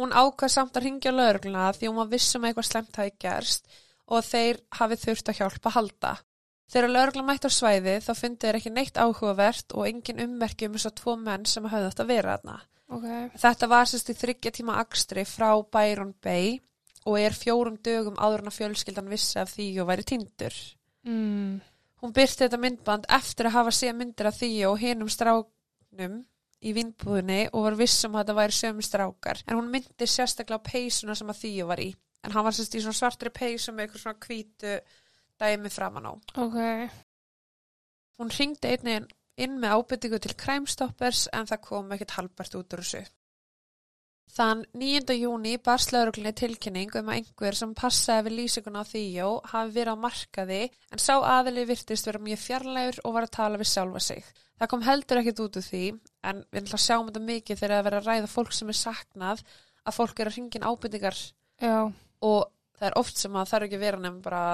[0.00, 3.78] Hún ákvað samt að ringja lögregluna því hún var vissum að eitthvað slemt hafi gerst
[4.10, 6.12] og þeir hafi þurft að hjálpa að halda.
[6.70, 10.76] Þegar lögreglan mætti á svæði þá fundi þeir ekki neitt áhugavert og engin ummerki um
[10.78, 12.36] þess að tvo menn sem hafði átt að vera
[12.90, 13.22] þarna.
[13.30, 13.38] Ok.
[13.44, 16.58] Þetta var sérst í þryggja tíma akstri frá Byron Bay
[17.08, 20.56] og er fjórum dögum áður en að fjölskyldan vissi af því og væri tindur.
[21.08, 21.60] Mm.
[22.00, 26.20] Hún byrti þetta myndband eftir að hafa séð myndir af því og hinum stráknum
[26.60, 29.42] í vinnbúðinni og var viss um að þetta væri sömu strákar.
[29.48, 31.90] En hún myndi sérstaklega á peysuna sem að því var í.
[32.24, 34.74] En hann var sérst í svona svartri peysu með eitthvað svona hvítu
[35.40, 36.12] dæmi framan á.
[36.40, 36.58] Ok.
[38.20, 42.84] Hún ringdi einnig inn með ábyrtingu til Crime-Stoppers en það kom ekkert halbært út úr
[42.84, 43.06] þessu.
[44.30, 45.10] Þann 9.
[45.18, 49.96] júni barst lauruglinni tilkynning um að einhver sem passaði við lýsinguna á Þíó hafi verið
[49.98, 54.04] á markaði en sá aðili virtist vera mjög fjarlægur og var að tala við sjálfa
[54.06, 54.22] sig.
[54.60, 55.82] Það kom heldur ekkert út úr því
[56.30, 58.78] en við ætlum að sjáum þetta mikið þegar að vera að ræða fólk sem er
[58.78, 59.42] saknað
[59.82, 61.20] að fólk er að ringin ábyrtingar
[61.58, 61.78] Já.
[62.30, 62.40] og
[62.78, 64.44] það er oft sem að það er ekki að vera nefn bara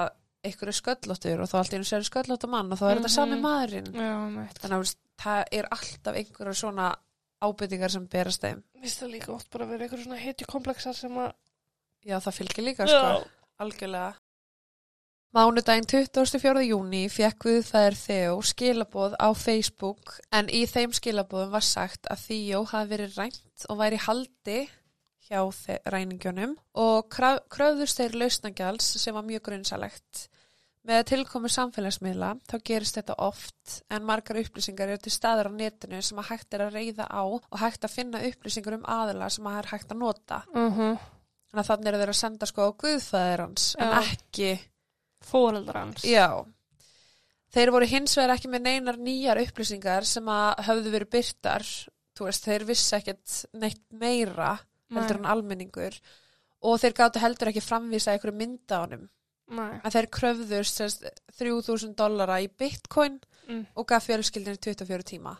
[0.45, 3.15] einhverju sköllóttur og þá allt einu sér sköllóttur mann og þá er þetta Mhm.
[3.15, 3.91] sami maðurinn.
[3.93, 4.13] Já,
[4.61, 6.95] þannig að það er alltaf einhverja svona
[7.41, 8.63] ábyrtingar sem berast þeim.
[8.81, 11.33] Vist það líka oft bara að vera eitthvað svona hetjukomplexar sem að...
[12.05, 13.27] já það fylgir líka sko.
[13.59, 14.15] Algjörlega.
[15.35, 16.61] Mánudaginn 24.
[16.65, 22.23] júni fekk við þær Þeó skilaboð á Facebook en í þeim skilaboðum var sagt að
[22.29, 24.69] Þeó hafi verið rænt og væri haldi
[25.27, 25.41] hjá
[25.91, 30.27] ræningjónum og kraf- kröfðust þeir lausnagjals sem var mjög grunnsalegt.
[30.87, 35.99] Með tilkomu samfélagsmiðla þá gerist þetta oft en margar upplýsingar eru til staðar á netinu
[36.01, 39.49] sem að hægt er að reyða á og hægt að finna upplýsingar um aðila sem
[39.51, 40.41] að er hægt að nota.
[40.55, 40.97] Uh -huh.
[41.51, 43.99] Þannig að þannig eru þeir að senda sko á guðfæðir hans en Já.
[43.99, 44.59] ekki
[45.27, 46.03] Fóreldrar hans.
[46.05, 46.45] Já.
[47.53, 51.63] Þeir voru hins vegar ekki með neinar nýjar upplýsingar sem að höfðu verið byrtar.
[52.17, 54.57] Þú veist, þeir vissi ekkert neitt meira
[54.95, 55.97] heldur en almenningur
[56.63, 58.85] og þeir gáttu heldur ekki framvísa einhverju mynda á.
[59.47, 59.79] Nei.
[59.79, 61.03] Að þeir kröfðust sérst,
[61.39, 63.65] 3000 dollara í bitcoin Mm.
[63.79, 65.37] og gaf fjölskyldinni 24 tíma.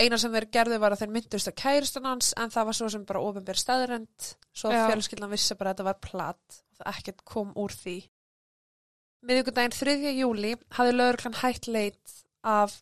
[0.00, 2.88] Eina sem þeir gerðu var að þeir myndust að kærustan hans en það var svo
[2.88, 7.24] sem bara ofinbér staðrend svo fjölskyldan vissi bara að þetta var platt og það ekkert
[7.24, 8.08] kom úr því.
[9.24, 10.12] Miðvikudaginn 3.
[10.16, 12.78] júli hafði lögreglan hætt leit af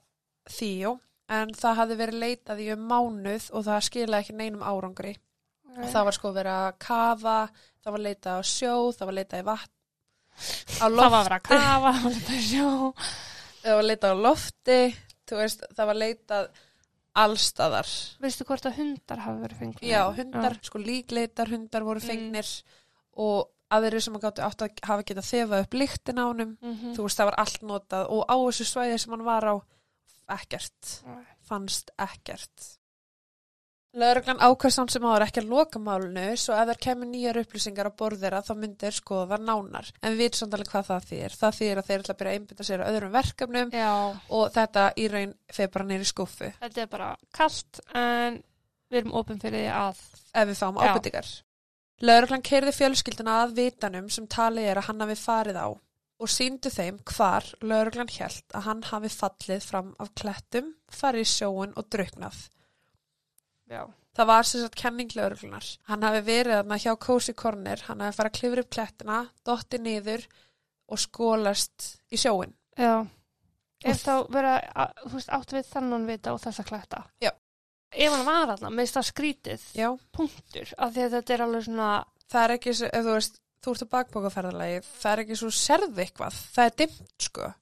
[0.50, 5.16] Þíó en það hafði verið leitað í um mánuð og það skilaði ekki neinum árangri.
[5.76, 5.86] Nei.
[5.92, 7.36] Það var sko verið að kafa,
[7.84, 11.24] það var leitað á sjó, það var leitað í vatn, á Það loft, var að
[11.28, 12.68] vera að kafa, það var þetta að sjá.
[13.62, 14.78] það var leitað á lofti,
[15.28, 16.50] þú veist, það var leitað
[17.22, 17.88] allstaðar.
[18.24, 19.82] Veistu hvort að hundar hafi verið fengnir?
[19.84, 22.08] Já, hundar, sko líkleitar hundar voru Mm.
[22.08, 22.48] fengnir
[23.20, 26.72] og aðrir sem að gáttu átt að hafa getað þefað upp lyktin á honum, Mm
[26.78, 26.94] -hmm.
[26.96, 29.54] þú veist, það var allt notað og á þessu svæði sem hann var á,
[30.28, 31.24] ekkert, Nei.
[31.42, 32.78] fannst ekkert.
[33.92, 37.90] Lögreglan ákvæðst samt sem áður ekki að loka málunu svo ef þær kemur nýjar upplýsingar
[37.92, 39.90] á borðira þá myndir skoða nánar.
[40.00, 41.36] En við veitum samt alveg hvað það þýr.
[41.42, 43.92] Það þýr að þeir ætla að byrja að einbytta sér að öðrum verkefnum Já,
[44.38, 48.40] og þetta í raun feir bara nýri skuffu þetta er bara kallt en
[48.88, 50.00] við erum opinn fyrir því að
[50.40, 51.30] ef við fáum ábyrtingar.
[52.02, 55.68] Lögreglan keirði fjölskylduna að vitanum sem talið er að hann hafi farið á
[56.22, 61.30] og síndu þeim hvar lögreglan hjælt að hann hafi fallið fram af klettum, farið í
[61.32, 62.40] sjóun og druknað.
[63.72, 63.82] Já,
[64.12, 65.64] Það var sem sagt kenning lögreglunar.
[65.88, 69.78] Hann hafi verið þarna hjá Cozy Corner, hann hafi farið að klifra upp klettina, dotti
[69.80, 70.26] niður
[70.92, 72.52] og skólast í sjóin.
[72.76, 73.06] já.
[73.84, 77.00] Ef þá vera, að- þú veist, átt við þannan vita og þessa klætta.
[77.20, 77.30] Já.
[77.92, 79.88] Ef hann var þarna, með það skrítið, Já.
[80.12, 83.40] punktur, af því að þetta er alveg svona, Það er ekki, svo- ef þú veist,
[83.62, 87.54] þú ert á bakbókaferðalagi, það er ekki svo serðu eitthvað, það er dimmt sko.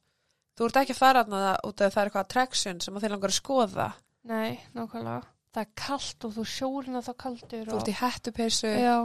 [0.58, 3.10] Þú ert ekki að fara þarna út af það er eitthvað attraction sem að þeir
[3.16, 3.92] langar að skoða.
[4.24, 5.24] nei, nákvæmlega.
[5.50, 7.66] Það er kallt og þú sjórinn að það kaldur.
[7.66, 8.96] Þú ert í hettupeysu Já,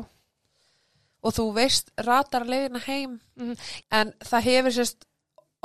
[1.25, 3.19] og þú veist ratar leiðina heim.
[3.35, 3.55] Mhm.
[3.91, 5.05] En það hefur sérst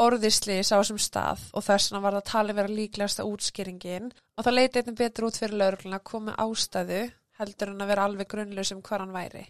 [0.01, 4.07] orðislýs á þessum stað og þess vegna var það talið vera líklegasta útskýringin
[4.39, 7.03] og það leiti einnig betur út fyrir laurugluna að koma ástæðu
[7.41, 9.45] heldur en að vera alveg grunnlaus um hvað hann væri.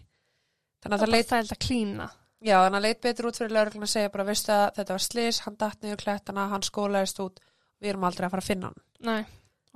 [0.81, 2.09] Þannig að það það leit, bara að klína.
[2.41, 5.05] já, þannig að leit betur út fyrir laurugluna að segja bara, veistu að þetta var
[5.05, 7.39] slís, hann datt niður klettana, hann skólaðist út,
[7.79, 8.81] við erum aldrei að fara að finna hann.
[9.07, 9.25] Nei,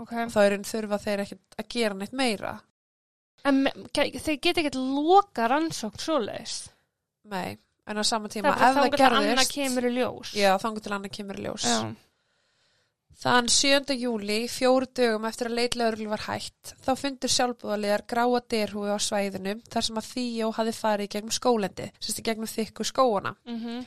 [0.02, 0.14] ok.
[0.26, 2.56] Og þá er einn þurfa þeir ekki að gera neitt meira.
[3.46, 3.62] En
[3.94, 6.56] þeir geta ekkert loka rannsókn svoleiðis.
[7.30, 9.94] Nei, en á sama Það tíma, er ef þá það getur annað gerðist, kemur í
[10.00, 10.34] ljós.
[10.38, 11.68] já, þangur til annað kemur í ljós.
[11.70, 11.78] Já.
[13.16, 13.94] Þann 7.
[13.96, 19.54] júli, fjóru dögum eftir að leitlauruglu var hætt, þá fundur sjálfbúðaliðar gráa derhúi á svæðinu
[19.72, 23.36] þar sem að Þíó hafi farið gegnum skólendi, sérst í gegnum þykku skóana.
[23.48, 23.86] Mm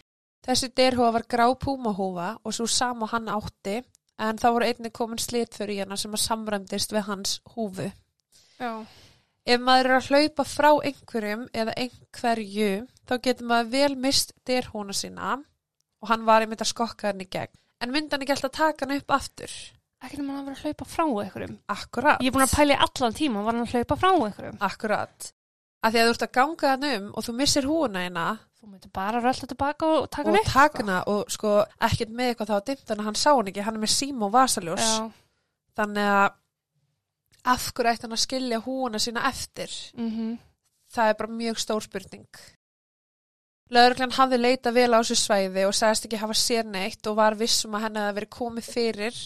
[0.48, 3.82] Þessi derhúa var grá púmahúfa og svo sam og hann átti,
[4.18, 7.90] en þá voru einnig komin slitför í hana sem að samræmdist við hans húfu.
[8.58, 8.72] Já.
[9.48, 12.72] Ef maður er að hlaupa frá einhverjum eða einhverju,
[13.08, 17.28] þá getur maður vel mist derhúna sína og hann var einmitt að skokka hann í
[17.30, 17.54] gegn.
[17.80, 19.54] En myndi hann ekki alltaf taka hann upp aftur?
[20.04, 21.56] Ekki nema að vera að hlaupa frá einhverjum.
[21.74, 22.20] Akkurat.
[22.22, 24.60] Ég er búin að pæla í allan tíma, var hann að hlaupa frá einhverjum?
[24.68, 25.30] Akkurat.
[25.78, 28.26] Af því að þú ert að ganga hann um og þú missir húna hérna
[28.58, 30.50] Þú myndir bara rölda tilbaka og taka og upp.
[30.50, 31.54] taka hana og sko
[31.86, 34.24] ekkert með eitthvað þá að dimmt hann, hann sá hann ekki, hann er með sím
[34.26, 34.82] og vasaljós.
[34.82, 35.10] Já.
[35.78, 36.28] Þannig að
[37.54, 39.80] af hverju ætti hann að skilja húna sína eftir?
[39.94, 40.36] Mm
[40.88, 42.38] Það er bara mjög stór spurning.
[43.68, 47.36] Lögreglan hafði leita vel á þessu svæði og sagðist ekki hafa sér neitt og var
[47.36, 49.18] vissum að henni að verið komið fyrir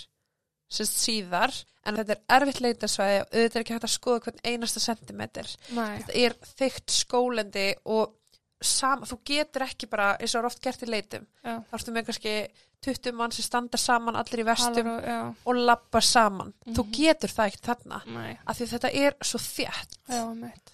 [0.72, 1.54] sérst síðar
[1.86, 5.52] en þetta er erfitt leitasvæði og auðvitað er ekki hægt að skoða hvern einasta sentimeter.
[5.76, 5.98] Nei.
[6.00, 8.16] þetta er þygt skólendi og
[8.62, 11.58] sam, þú getur ekki bara eins og er oft gert í leitum Já.
[11.70, 12.48] þá ertu með kannski
[12.82, 15.34] 20 mann sem standa saman allir í vestum Talar og- Já.
[15.46, 16.92] og labba saman þú Mhm.
[16.92, 18.38] getur það ekkert þarna Nei.
[18.46, 20.72] af því þetta er svo meitt.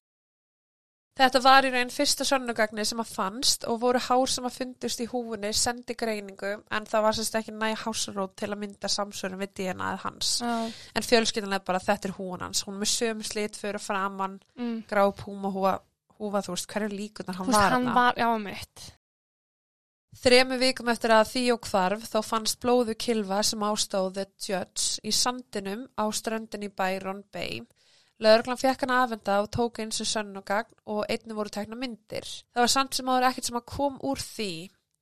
[1.18, 5.00] þetta var í raun fyrsta sönnugagni sem að fannst og voru hár sem að fundust
[5.00, 9.40] í húfunni sendi greiningu en það var sérst ekki næg hásarót til að mynda samsvörun
[9.42, 10.70] við DNA hans Já.
[10.94, 14.84] en fjölskyldan er bara þetta er húan hans hún með söm slit fyrir framann Mm.
[14.86, 15.80] grá púma húfa,
[16.18, 17.96] húfa þú veist hverju líkunar hann var hann þarna?
[17.98, 18.86] var, meitt.
[20.18, 25.12] Þremu vikum eftir að Þíó hvarf þá fannst blóðu kilva sem ástóð The Judge í
[25.14, 27.60] sandinum á ströndin í Byron Bay.
[28.18, 32.26] Lögreglan fekk hann afenda og tók eins og sönnugagn og einnig voru tekna myndir.
[32.50, 34.52] Það var samt sem áður ekkert sem að kom úr því.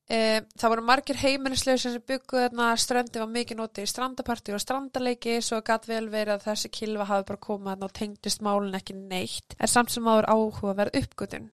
[0.07, 0.19] E,
[0.55, 5.41] það voru margir heimilislausir sem bygguð þarna ströndi var mikið notið í strandaparti og strandaleiki
[5.43, 8.95] svo gætt vel verið að þessi kilva hafi bara komið þarna og tengdist málun ekki
[9.01, 11.49] neitt en samt sem áður áhuga verið uppgötun.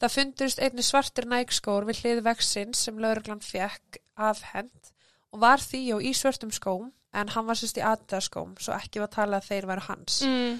[0.00, 4.92] Það fundurist einni svartir nægskór við hlið vexins sem lauruglan fekk afhend
[5.32, 9.02] og var því á í svörtum skóm en hann var sérst í aðdaskóm svo ekki
[9.02, 10.22] var talað að þeir væru hans.
[10.24, 10.56] Mm.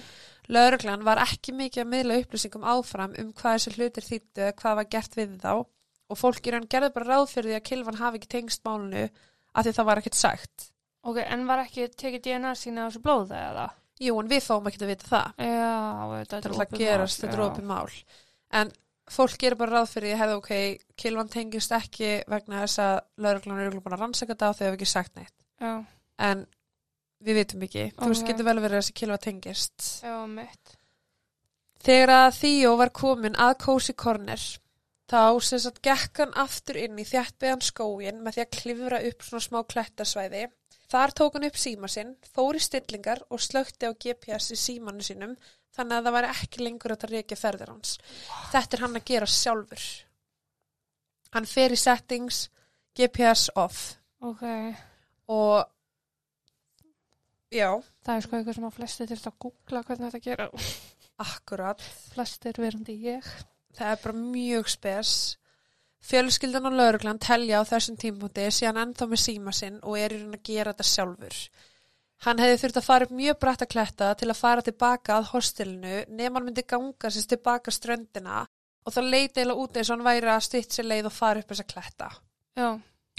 [0.53, 4.79] Lauruglan var ekki mikið að miðla upplýsingum áfram um hvað þessi hlutir þýttu eða hvað
[4.81, 5.53] var gert við þá
[6.07, 9.05] og fólk í raun gerði bara ráð fyrir því að kilvan hafi ekki tengst málunu
[9.07, 10.67] að því það var ekkert sagt.
[11.07, 13.67] Ok, en var ekki tekið DNA sína á þessu blóða eða?
[14.03, 15.45] Jú, en við fáum ekki að vita það.
[15.47, 15.77] Já,
[16.13, 17.95] þetta er alltaf að gerast, þetta er opið mál.
[18.61, 18.71] En
[19.09, 20.51] fólk gerir bara ráð fyrir því, hefði ok,
[21.01, 24.77] kilvan tengist ekki vegna þess að lauruglan er búin að rannsaka þetta og þau hefur
[24.77, 25.33] ekki sagt neitt.
[25.63, 25.73] Já,
[26.17, 26.45] En
[27.23, 27.87] við vitum ekki.
[27.97, 29.87] Þú veist, getur vel verið að þessi kilva tengist.
[30.03, 30.75] já, meitt.
[31.87, 34.41] Þegar að Theo var komin að Cozy Corner,
[35.07, 39.27] þá sem sagt gekk hann aftur inn í þjættbeðan skógin með því að klifra upp
[39.27, 40.47] svona smá klettasvæði.
[40.87, 45.03] Þar tók hann upp síma sinn, fór í stillingar og slökti á GPS í símanu
[45.03, 45.35] sínum
[45.75, 47.95] þannig að það væri ekki lengur að það reykja ferðir hans.
[48.53, 49.87] Þetta er hann að gera sjálfur.
[51.35, 52.45] Hann fer í settings,
[52.97, 53.81] GPS off
[54.23, 54.43] Ok,
[55.29, 55.67] og
[57.53, 57.69] Já,
[58.03, 60.47] Það er sko eitthvað sem að flestir til að googla hvernig þetta gera.
[61.23, 61.83] akkurat.
[62.13, 63.29] Flestir verandi ég.
[63.75, 65.11] Það er bara mjög spes.
[66.07, 70.19] Fjölskyldan og lauruglan telja á þessum tímpúti síðan ennþá með síma sinn og er í
[70.21, 71.39] raun að gera þetta sjálfur.
[72.25, 75.27] Hann hefði þurft að fara upp mjög brætt að kletta til að fara tilbaka að
[75.33, 78.45] hostelinu nema hann myndi ganga sérst tilbaka ströndina
[78.87, 81.43] og þá leiti eða út eins og hann væri að stutt sér leið og fara
[81.43, 82.09] upp þessa kletta.
[82.57, 82.69] Já,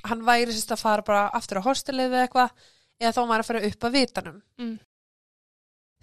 [0.09, 2.67] Hann væri sérst að fara bara aftur á hostelið eða eitthvað
[2.99, 4.43] eða þá var að fara upp að vitanum.
[4.59, 4.77] mm.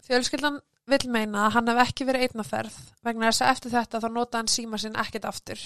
[0.05, 4.07] Fjölskyldan vill meina að hann hef ekki verið einnaferð vegna þess að eftir þetta þá
[4.13, 5.61] nota hann síma sinn ekkert aftur.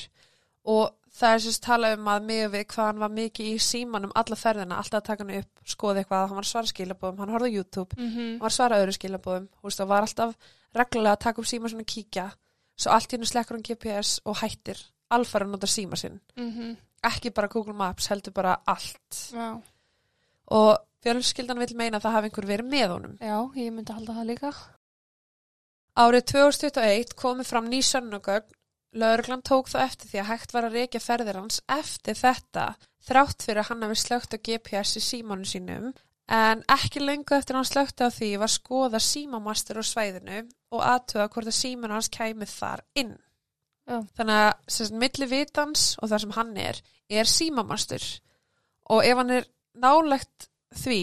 [0.70, 4.14] Og það er sérst talað um að mig við hvað hann var mikið í símanum
[4.20, 7.34] alla ferðina, alltaf að taka hann upp, skoða eitthvað, hann var að svara skilabóðum, hann
[7.36, 10.36] horfði á YouTube, Mm hann var að svara öðru skilabóðum, þú veist, og var alltaf
[10.76, 12.28] reglulega að taka upp síma sinn og kíkja,
[12.78, 16.78] svo allt í hennu slekkur hann GPS og hættir alfæra að nota síma sinn, Mm
[17.04, 19.20] ekki bara Google Maps, heldur bara allt.
[19.32, 19.62] Já.
[20.50, 23.16] Og fjölskyldan vill meina að það hafi einhver verið með honum.
[23.22, 24.54] Já, ég myndi halda það líka.
[26.00, 28.56] Árið 2021 komi fram ný sönnugögn,
[29.00, 32.68] lögreglan tók það eftir því að hægt var að reykja ferðir hans eftir þetta,
[33.06, 35.92] þrátt fyrir að hann hafi slögt á GPS í símanu sínum,
[36.30, 40.40] en ekki lengu eftir að hann slögti á því var skoða símamastur á svæðinu
[40.74, 43.16] og aðtöða hvort að símanu hans kæmi þar inn.
[43.90, 44.00] Já.
[44.18, 48.04] Þannig að milli vitans og það sem hann er, er símamastur
[48.94, 49.48] og ef hann er
[49.78, 51.02] nálegt því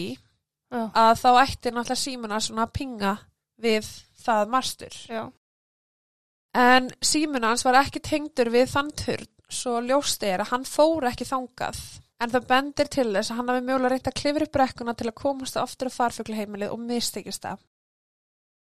[0.71, 0.83] Já.
[0.91, 3.13] að þá ætti náttúrulega símuna svona að pinga
[3.61, 3.87] við
[4.23, 4.97] það mastur.
[5.07, 5.23] Já.
[6.57, 11.07] En símuna hans var ekki tengdur við þann turn, svo ljóst er að hann fór
[11.11, 11.79] ekki þangað.
[12.17, 15.09] En það bendir til þess að hann hafi mjögulega reynt að klifra upp brekkuna til
[15.11, 17.61] að komast oftur á farfuglaheimilið og mistekist það.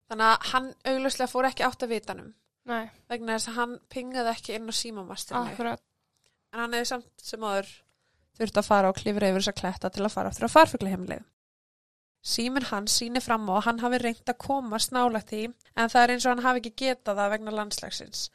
[0.09, 2.33] Þannig að hann augljóslega fór ekki átt að vitanum
[2.69, 5.77] Nei, vegna þess að hann pingaði ekki inn á símamasturinu.
[6.49, 7.69] En hann hefði samt sem áður
[8.39, 11.27] þurft að fara og klifra yfir þess að kletta til að fara aftur á farfuglaheimilið.
[12.29, 16.01] Síminn hans sýnir fram á að hann hafi reynt að komast nálægt því en það
[16.01, 18.25] er eins og hann hafi ekki getað það vegna landslagsins.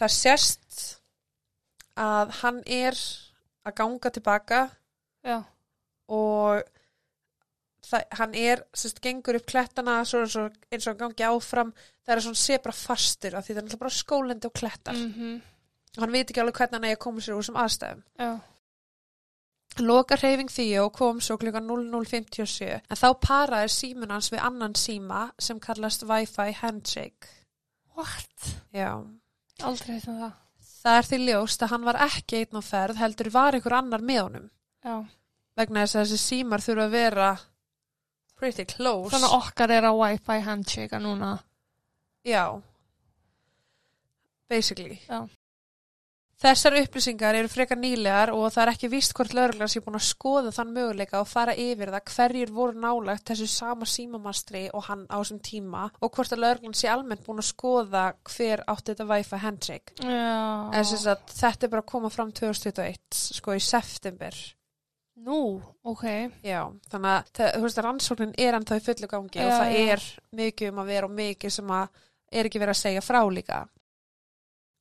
[0.00, 0.80] Það sérst
[2.00, 2.98] að hann er
[3.66, 4.60] að ganga tilbaka
[5.26, 5.36] Já.
[6.10, 6.64] og
[7.84, 11.72] það, hann er, sérst, gengur upp klettana svo, eins og hann gangi áfram
[12.06, 14.98] það er svona sé bara fastur af því það er náttúrulega bara skólendi og klettar
[14.98, 15.38] Mm
[15.96, 18.02] og hann veit ekki alveg hvernig hann eigi að koma sér úr sem aðstæðum.
[18.20, 18.30] Já.
[19.78, 24.74] Loka hreyfing því og kom svo klukkan 00.57 en þá paraði símun hans við annan
[24.76, 27.30] síma sem kallast Wi-Fi Handshake.
[27.94, 28.50] What?
[28.74, 28.98] Já.
[29.62, 30.34] Aldrei heitum það.
[30.80, 34.04] Það er því ljóst að hann var ekki einn á ferð heldur var einhver annar
[34.04, 34.46] með honum
[34.84, 34.94] Já.
[35.60, 37.30] vegna þess að þessi símar þurfa að vera
[38.40, 39.12] pretty close.
[39.12, 41.34] Þannig að okkar er á Wi-Fi handshake núna.
[42.26, 42.44] Já.
[44.48, 44.98] Basically.
[45.06, 45.28] Já.
[46.40, 50.06] Þessar upplýsingar eru frekar nýlegar og það er ekki víst hvort lögreglan sé búin að
[50.06, 55.02] skoða þann möguleika og fara yfir það hverjir voru nálægt þessu sama símamastri og hann
[55.12, 59.06] á þessum tíma og hvort að lögreglan sé almennt búin að skoða hver átti þetta
[59.10, 59.96] Wi-Fi handshake.
[60.00, 64.38] En þetta er bara að koma fram 2021, sko í september.
[65.20, 66.06] Nú, ok.
[66.40, 69.74] Já, þannig að þú veist að rannsóknin er ennþá í fullu gangi og Já, það
[69.76, 69.82] já.
[69.92, 70.06] er
[70.40, 72.00] mikið um að vera og mikið sem að
[72.32, 73.60] er ekki verið að segja frá líka.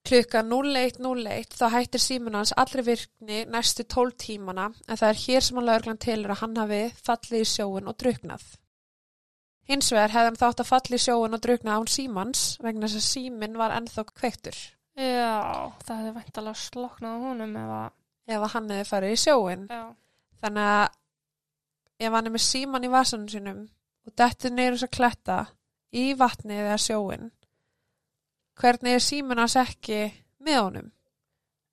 [0.09, 5.45] Klukka 01.01 þá hættir símun hans allri virkni næstu 12 tímana en það er hér
[5.45, 8.47] sem hann lögreglan telur að hann hafi fallið í sjóun og druknað.
[9.69, 13.03] Hins vegar hefði hann þátt að fallið í sjóun og druknað án símans vegna þess
[13.03, 14.57] að símin var ennþá kveiktur
[14.99, 17.91] Já, það hefði væntalega sloknað á honum ef að...
[18.27, 19.61] ef að hann hefði farið í sjóun.
[19.71, 19.83] Já.
[20.41, 20.87] Þannig að
[21.99, 23.61] ef hann er með síman í vasanum sínum
[24.07, 25.37] og dettur neyru þess að kletta
[25.95, 27.29] í vatnið eða sjóin,
[28.59, 30.01] hvernig er síman hans ekki
[30.45, 30.91] með honum?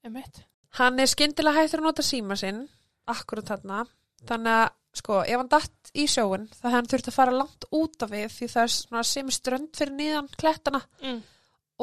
[0.06, 0.42] Emitt.
[0.78, 2.66] Hann er skyndilega hættur að nota síma sinn,
[3.08, 3.84] akkurat þarna,
[4.28, 8.02] þannig að sko, ef hann datt í sjóin, þá hann þurft að fara langt út
[8.06, 11.18] af við því það er svona sem strönd fyrir nýðan klettana Mm.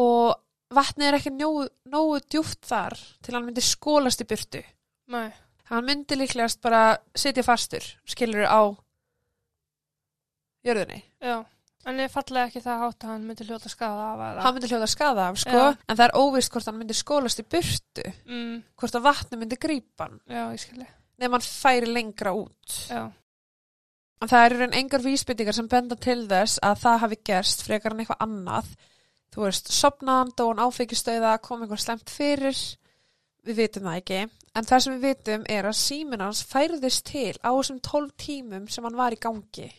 [0.01, 0.39] og
[0.73, 4.63] vatnið er ekki nógu, nógu djúpt þar til hann myndi skólast í burtu.
[5.13, 5.29] Nei.
[5.69, 8.61] Hann myndi líklegast bara sitja fastur, skilur á
[10.65, 11.03] jörðinni.
[11.21, 11.43] Já.
[11.85, 14.67] En ég fallega ekki það hátt að hann myndi hljóta skaða af að Hann myndi
[14.71, 15.77] hljóta skada af, sko, Já.
[15.89, 18.63] en það er óvist hvort hann myndi skólast í burtu, Mm.
[18.79, 20.87] hvort að vatni myndi grípa hann, Já, ég skilji.
[21.19, 22.77] nefn hann færi lengra út.
[22.89, 23.11] Já.
[24.21, 27.91] En það eru enn engar vísbyttingar sem benda til þess að það hafi gerst frekar
[27.91, 28.65] en eitthvað annað.
[29.35, 32.55] Þú veist, sopnaðan, dóan áfengistöða, kom eitthvað slemt fyrir,
[33.43, 34.29] við vitum það ekki.
[34.55, 38.69] En það sem við vitum er að síminn hans færðist til á þessum 12 tímum
[38.69, 39.71] sem hann var í gangi.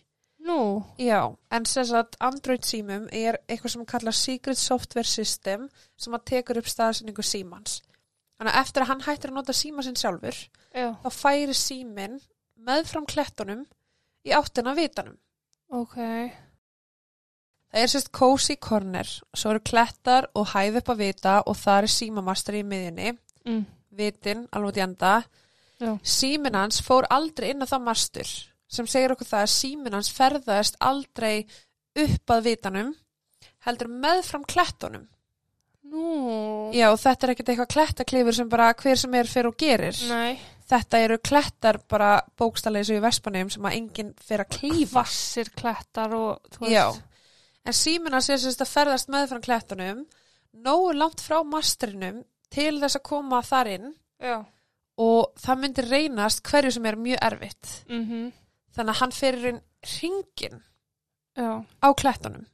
[0.44, 0.84] Nú.
[1.00, 6.24] Já, en sem sagt Android símum er eitthvað sem kallar Secret Software System sem að
[6.30, 7.78] tekur upp staðsynningu símans.
[8.36, 10.36] Þannig að eftir að hann hættir að nota síma sinn sjálfur,
[10.74, 10.90] Já.
[11.00, 12.18] þá færi síminn
[12.60, 13.64] meðfram klettunum
[14.26, 15.16] í áttina vitanum.
[15.72, 15.96] Ok.
[17.72, 21.78] Það er sérst cozy corner, svo eru klettar og hæð upp að vita og það
[21.86, 23.64] er símamastur í miðjunni, Mm.
[23.92, 25.24] vitin, alveg út í enda.
[25.80, 25.98] Já.
[26.02, 28.28] Símin hans fór aldrei inn á það mastur
[28.74, 31.46] sem segir okkur það að símin hans ferðaðist aldrei
[32.04, 32.94] upp að vitanum,
[33.66, 35.06] heldur meðfram klettunum.
[35.94, 36.72] Nú.
[36.74, 39.98] Já, og þetta er ekkert eitthvað klettaklifur sem bara hver sem er fyrir og gerir.
[40.10, 40.38] Nei.
[40.64, 45.02] Þetta eru klettar bara bókstallega svo í Vespanum sem að enginn fyrir að klífa.
[45.02, 46.86] Vassir klettar og þú Já.
[46.88, 47.10] veist.
[47.64, 50.02] En símina sé sérst að ferðast meðfram klettunum,
[50.64, 52.22] nógu langt frá mastrinum
[52.52, 54.38] til þess að koma þar inn Já.
[55.00, 57.70] og það myndir reynast hverju sem er mjög erfitt.
[57.88, 58.32] Mm
[58.74, 59.62] Þannig að hann fyrir inn
[59.94, 60.62] ringin
[61.38, 61.50] Já.
[61.62, 62.46] á klettunum.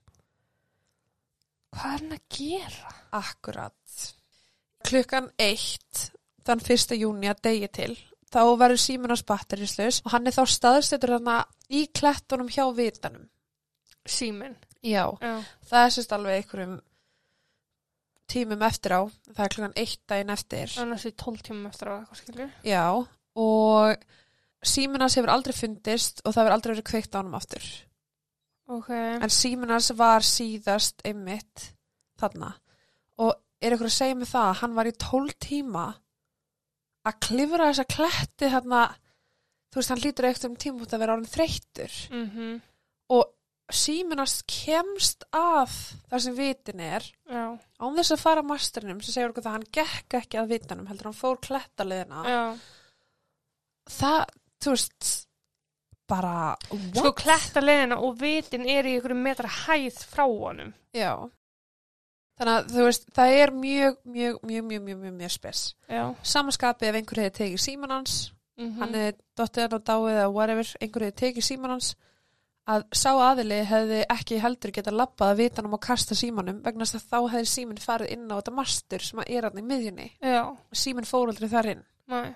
[1.70, 2.94] Hvað er hann að gera?
[3.20, 4.06] Akkurat.
[4.86, 6.10] Klukkan eitt,
[6.46, 7.92] þann fyrsta júni að degi til,
[8.32, 11.36] þá verður síminans batterislaus og hann er þá staðstöður þarna
[11.70, 13.28] í klettunum hjá vitanum.
[14.08, 14.56] Símin.
[14.80, 15.34] Já, Já.
[15.68, 16.78] það er sérst alveg einhverjum
[18.30, 19.02] tímum eftir á,
[19.34, 20.74] það er klukkan eitt daginn eftir.
[20.80, 22.52] Annars í tólf tímum eftir á eitthvað skilur.
[22.64, 22.84] Já,
[23.44, 24.06] og
[24.62, 27.68] síminans hefur aldrei fundist og það hefur aldrei verið kveikt á honum aftur.
[28.70, 28.90] Ok.
[28.94, 31.70] En síminans var síðast einmitt
[32.20, 32.52] þarna
[33.20, 35.86] og er ykkur að segja mig það að hann var í tól tíma
[37.08, 38.82] að klifra þessa kletti þarna
[39.70, 42.58] þú veist, hann lítur eitthvað um tíma út að vera orðin þreyttur Mm
[43.11, 43.24] og
[43.74, 45.72] síminans kemst að
[46.11, 47.58] þar sem vitin er Já.
[47.58, 50.52] án þess að fara að masterinum sem segir okkur það að hann gekk ekki að
[50.52, 52.42] vitanum heldur hann fór klettaliðina Já.
[53.90, 54.24] það,
[54.61, 55.11] þú veist
[56.11, 56.96] bara, what?
[56.98, 60.72] Sko kletta leðina og vitin er í einhverju metra hæð frá honum.
[60.96, 61.14] Já.
[62.40, 65.64] Þannig að þú veist, það er mjög, mjög, mjög, mjög, mjög, mjög, mjög spes.
[66.34, 68.20] Samanskapið ef einhver hefði tekið síman hans,
[68.61, 71.90] Mm hann hefði dottið hann á dáið eða whatever, einhver hefði tekið síman hans,
[72.68, 76.98] að sá aðili hefði ekki heldur geta labbað að vitanum og kasta símanum vegna þess
[76.98, 80.08] að þá hefði síminn farið inn á þetta mastur sem er hann í miðjunni.
[80.20, 80.42] Já.
[80.76, 81.82] Síminn fór aldrei þar inn.
[82.12, 82.34] Nei.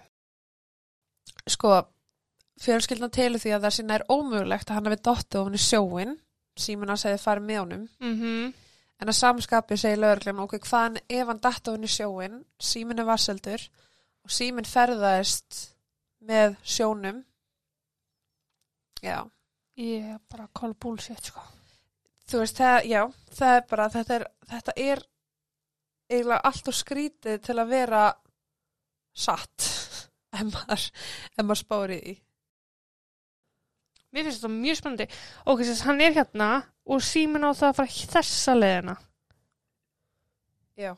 [1.48, 1.74] Sko,
[2.62, 6.12] fjölskyldan telur því að það sinna er ómögulegt að hann hefði dottið ofan í sjóin,
[6.56, 8.52] síminn hans hefði farið með honum Mm
[9.02, 13.04] En að samskapið segir lögreglum okkur hvaðan ef hann datt ofin í sjóin, síminn er
[13.08, 13.64] vasseldur
[14.24, 15.74] og síminn ferðaðist
[16.22, 17.24] með sjónum.
[19.02, 19.26] Já,
[19.76, 21.42] Ég er bara call bullshit, sko.
[22.30, 23.00] þú veist, það, já,
[23.34, 25.02] það er bara, þetta er, þetta er
[26.08, 28.04] eiginlega allt og skrítið til að vera
[29.26, 29.66] satt,
[30.38, 30.86] ef maður,
[31.42, 32.14] maður spáir í.
[34.14, 35.08] Mér finnst þetta mjög spennandi.
[35.44, 36.50] Ok, þess að hann er hérna
[36.86, 38.94] og símin á það að fara þessa leðina.
[40.78, 40.92] Já.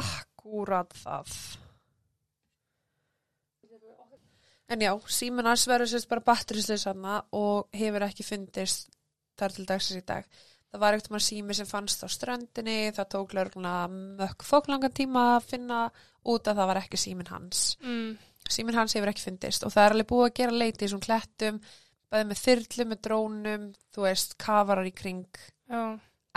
[0.00, 1.34] Akkúrat það.
[4.70, 8.92] En já, síminn hans verður sérst bara batterisleis hana og hefur ekki fundist
[9.40, 10.28] þar til dagsins í dag.
[10.70, 15.24] Það var ekkert maður sími sem fannst á ströndinni, það tók lörguna mökk fóklangan tíma
[15.34, 15.80] að finna
[16.22, 17.64] út að það var ekki síminn hans.
[17.82, 18.12] Mm.
[18.50, 21.02] Síminn hans hefur ekki fundist og það er alveg búið að gera leiti í þessum
[21.04, 21.60] klettum,
[22.10, 25.82] bæði með þyrlu, með drónum, þú veist, kafarar í kring, Já.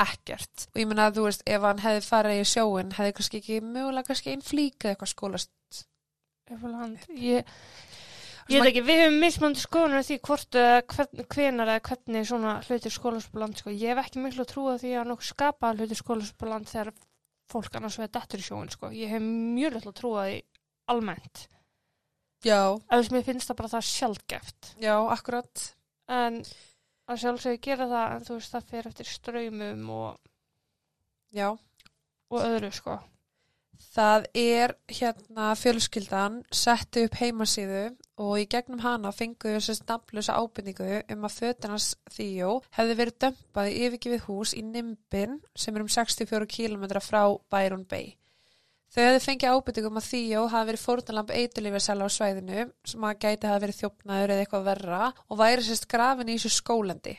[0.03, 0.68] ekkert.
[0.74, 3.64] Og ég meina að þú veist, ef hann hefði farið í sjóin, hefði kannski ekki
[3.66, 5.51] mögulega kannski einn flík eða eitthvað skólast.
[6.51, 7.07] Ég land.
[7.16, 10.57] Ég, veit ekki, við hefum mismandi skoðunum því hvort
[10.91, 13.72] hvern, hvenar eða hvernig svona hlutir skólaspúland, sko.
[13.72, 16.91] Ég hef ekki miklu að trúa því að nokkuð skapa hlutir skólaspúland þegar
[17.49, 18.91] fólk annars vegar dettur í sjóin, sko.
[18.93, 20.38] Ég hef mjög litlu að trúa því
[20.91, 21.47] almennt.
[22.43, 22.75] Já.
[22.91, 24.73] Ef mér finnst það bara það sjálfgeft.
[24.83, 25.63] Já, akkurat.
[26.11, 26.41] En
[27.07, 30.21] að sjálfsögðu gera það, en þú veist, það fer eftir ströymum og,
[31.33, 31.49] Já.
[31.53, 32.99] og öðru, sko.
[33.93, 37.83] Það er hérna fjölskyldan setti upp heimasíðu
[38.23, 43.19] og í gegnum hana fengu við sérst nafnlösa ábyrningu um að fötinans þýjó hefði verið
[43.25, 47.23] dömpað í yfirgefið hús í Nimbin sem er um 64 km frá
[47.53, 48.13] Byron Bay.
[48.93, 53.49] Þau hefði fengið ábyrningum að þýjó hafi verið fórnalamb eitulífisæla á svæðinu sem að gæti
[53.49, 57.15] hafi verið þjófnaður eða eitthvað verra og væri sérst grafin í þessu skólandi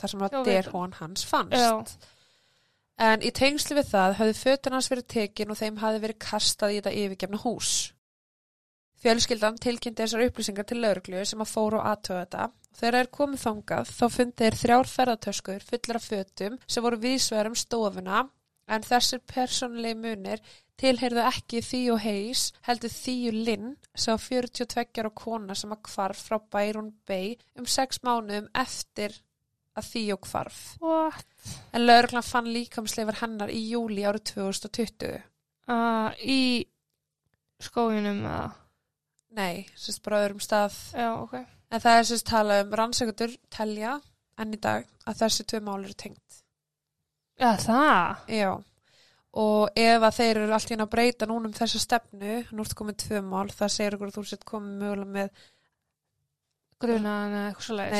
[0.00, 1.54] þar sem að Já, derhón hans fannst.
[1.54, 2.10] Já.
[3.00, 6.74] En í tengslu við það höfðu fötun hans verið tekin og þeim hafi verið kastað
[6.74, 7.70] í þetta yfirgefna hús.
[9.00, 12.48] Fjölskyldan tilkynnti þessar upplýsingar til lauruglu sem að fóru og aðtöða þetta.
[12.80, 17.56] Þegar þeir komið þangað þá fundi þeir þrjár ferðartöskur fullar af fötum sem voru vísverum
[17.56, 18.26] stofuna
[18.70, 20.42] en þessir persónulegi munir
[20.80, 26.38] tilheyrðu ekki Þíu Heis heldur Þíu Linn sá 42 ára kona sem að kvarf frá
[26.54, 29.18] Byron Bay um 6 mánuðum eftir
[29.78, 30.60] að Þíu kvarf.
[30.82, 31.26] What?
[31.74, 35.20] En lauruglan fann líkamsleifar hennar í júli árið 2020.
[35.70, 36.66] Uh, í
[37.62, 38.50] skóginum, eða?
[39.36, 40.74] Nei, sérst bara öðrum stað.
[40.96, 41.36] Já, ok.
[41.70, 43.98] En það er sérst talað um rannsækjundur telja
[44.40, 46.39] enn í dag að þessi tvö mál eru tengt.
[47.40, 48.26] Já, það.
[48.36, 48.50] Já.
[49.40, 52.64] Og ef að þeir eru allt í einu að breyta núna um þessa stefnu, nú
[52.64, 55.30] ertu komið tvö mál, það segir ykkur að þú sett komið mögulega með
[56.80, 57.90] Grunaðan eða eitthvað svo nei,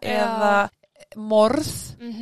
[0.00, 0.16] Já.
[0.16, 0.52] eða
[1.16, 2.12] morð Mm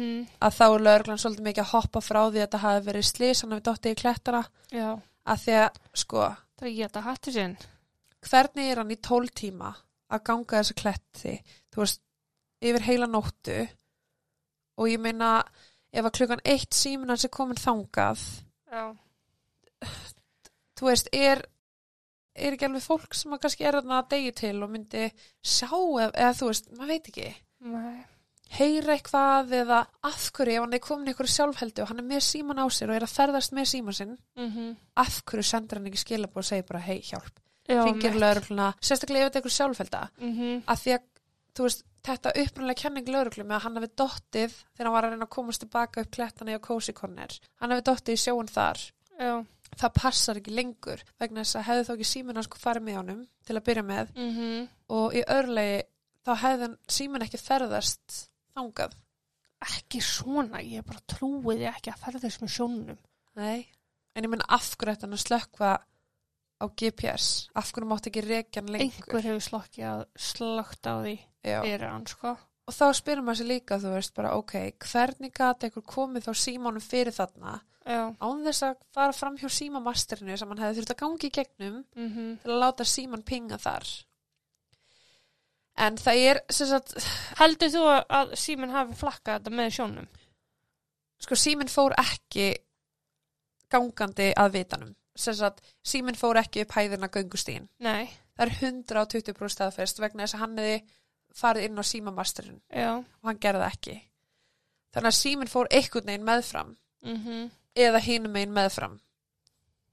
[0.40, 3.42] að þá er lögreglan svolítið mikið að hoppa frá því að þetta hafi verið slís,
[3.42, 4.40] hann hafi dottið í klettara
[4.74, 4.88] Já,
[5.24, 6.24] að því að, sko,
[6.58, 7.56] það er ég þetta hattu sinn.
[8.28, 9.70] hvernig er hann í tól tíma
[10.10, 11.34] að ganga þessa kletti,
[11.72, 12.02] þú veist,
[12.60, 13.68] yfir heila nóttu
[14.76, 15.44] og ég meina
[15.94, 18.22] ef að klukkan eitt símin hans er komin þangað,
[18.72, 18.84] Já.
[20.78, 21.44] þú veist, er,
[22.34, 25.06] er ekki alveg fólk sem að kannski er að degi til og myndi
[25.44, 27.28] sjá eða, eða þú veist, maður veit ekki,
[27.74, 27.94] Nei.
[28.58, 29.80] heyra eitthvað eða
[30.10, 32.90] af hverju ef hann er komin ykkur sjálfheldu og hann er með síman á sér
[32.90, 36.46] og er að ferðast með síman sinn, Mm af hverju sendur hann ekki skilabóð og
[36.46, 40.82] segir bara hei hjálp, Já, ringir lögregluna, sérstaklega ef þetta er ykkur sjálfhelda, Mm að
[40.82, 41.06] því að
[41.54, 45.14] þú veist, þetta upprunalega kenning lögreglu með að hann hefði dottið þegar hann var að
[45.14, 48.82] reyna að komast tilbaka upp klettana í Cozy Corner hann hefði dottið í sjóun þar
[49.14, 49.32] Já.
[49.80, 53.24] það passar ekki lengur vegna þess að hefði þá ekki síminn hans farið með honum
[53.46, 55.80] til að byrja með Mm og í örlegi
[56.26, 58.20] þá hefði hann síminn ekki ferðast
[58.54, 58.98] þangað
[59.64, 62.98] Ekki svona, ég bara trúi því ekki að ferðast með sjónum.
[63.38, 63.64] Nei.
[64.14, 65.70] en ég menn af hverju ætti hann að slökva
[66.62, 67.28] á GPS
[67.58, 71.14] af hverju mátti ekki rekja hann lengur Einhver hefur slokkið að slögt á því.
[71.44, 72.32] Fyrir hann, sko.
[72.64, 74.54] og þá spyrir maður sér líka þú veist bara ok,
[74.90, 78.00] hvernig gati einhver komið þá símónum fyrir þarna Já.
[78.16, 81.78] án þess að fara fram hjá símamasterinu sem hann hefði þurft að gangi í gegnum
[81.94, 83.84] Mm til að láta síman pinga þar
[85.84, 86.94] en það er sem sagt,
[87.40, 90.08] Heldur þú að síminn hafi flakkað þetta með sjónum?
[91.24, 92.52] sko síminn fór ekki
[93.72, 98.08] gangandi að vitanum sem sagt, síminn fór ekki upp hæðina göngustíðin Nei.
[98.34, 100.78] það er 120% staðfest vegna þess að hann hefði
[101.34, 102.90] farið inn á símamasterinu Já.
[102.98, 103.96] og hann gerði ekki
[104.94, 108.92] þannig að síminn fór einhvern veginn meðfram Mm eða hinum einn meðfram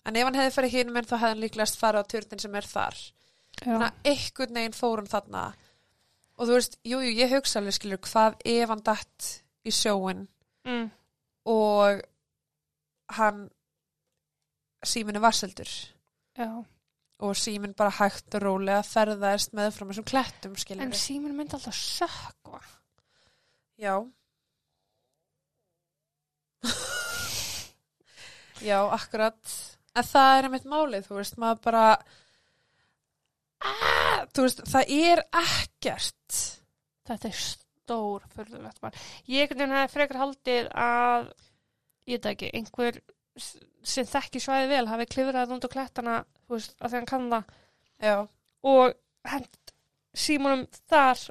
[0.05, 2.55] en ef hann hefði farið hinum einn þá hefði hann líklegast farið á turnin sem
[2.59, 3.63] er þar Já.
[3.65, 5.41] þannig að einhvern veginn fór hann þarna
[6.37, 9.31] og þú veist, jújú, jú, ég hugsa alveg skilur hvað ef hann datt
[9.65, 10.27] í sjóin
[10.61, 10.91] Mm.
[11.49, 12.03] og
[13.17, 13.49] hann
[14.85, 15.71] síminn er varseldur
[16.37, 16.47] Já.
[17.21, 21.77] Og síminn bara hægt og rólega ferðaðist meðfram þessum klettum skilur En síminn myndi alltaf
[21.77, 22.61] sökva.
[23.81, 23.95] já
[28.61, 29.53] já, akkurat
[29.95, 31.85] en það er einmitt málið, þú veist, maður bara
[33.61, 36.41] ah, þú veist, það er ekkert
[37.11, 38.99] Þetta er stór fyrðulegt.
[39.31, 41.31] Ég hefði frekar haldið að,
[42.07, 42.99] ég veit ekki, einhver
[43.37, 46.15] sem þekki svæði vel hafi klifrað út á klettana,
[46.47, 47.53] þú veist, að því hann kann það.
[48.01, 48.15] Já,
[48.71, 48.95] og
[49.31, 49.73] hent
[50.17, 51.21] símunum þar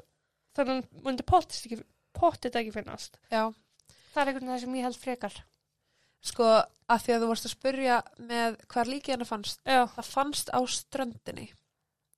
[0.55, 1.81] þannig að hann myndi pottist ekki,
[2.17, 3.19] pottit ekki finnast.
[3.31, 3.51] já.
[4.11, 5.35] Það er einhvern veginn það sem ég held frekar.
[6.21, 6.47] sko,
[6.91, 10.51] að því að þú vorst að spurja með hvar líkið hennar fannst Já, það fannst
[10.53, 11.47] á ströndinni.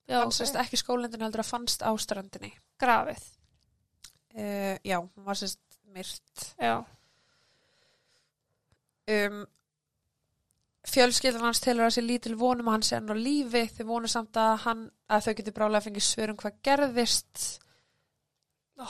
[0.10, 2.52] Já, fannst sérst ekki skólendin heldur að fannst á ströndinni.
[2.82, 3.24] Grafið.
[4.36, 5.62] uh, já, hún var sérst
[5.94, 6.48] myrt.
[9.08, 9.46] Um,
[10.88, 14.10] fjölskyldan hans telur að sé lítil vonum að hann sé enn á lífi þau vonu
[14.12, 17.44] samt að, hann, að þau getur brálega að fengið svörum hvað gerðist
[18.78, 18.86] Ó,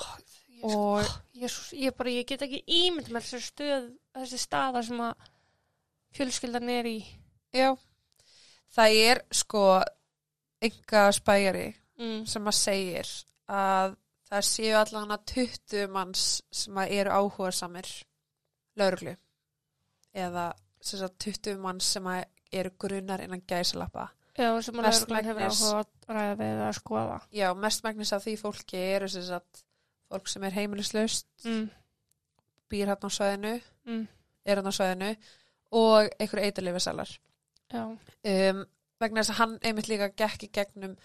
[0.50, 5.02] ég, og Jesus, ég bara, ég get ekki ímynd með þessi stöð, þessi staða sem
[5.04, 5.28] að
[6.18, 6.98] fjölskyldan er í.
[7.54, 7.74] já,
[8.74, 9.64] það er sko
[10.64, 12.24] enga spæjari Mm.
[12.26, 13.10] sem að segir
[13.54, 13.92] að
[14.26, 17.90] það séu allan að 20 manns sem að eru áhuga samir
[18.82, 19.14] lauruglu
[20.18, 20.48] eða
[20.84, 22.08] 20 manns sem
[22.54, 24.08] eru grunnar innan gæsalappa
[24.38, 27.20] Já, sem lögreglan hefur áhuga að ræða við að skoða.
[27.32, 29.64] já, mestmægnis af því fólki eru sagt,
[30.12, 31.70] fólk sem er heimilislaust Mm.
[32.72, 34.08] býr hann á svæðinu Mm.
[34.46, 35.16] er hann á svæðinu
[35.72, 37.10] og einhver eiturleifisalar
[37.74, 38.66] um,
[39.00, 40.98] vegna þess að hann einmitt líka gekk í gegnum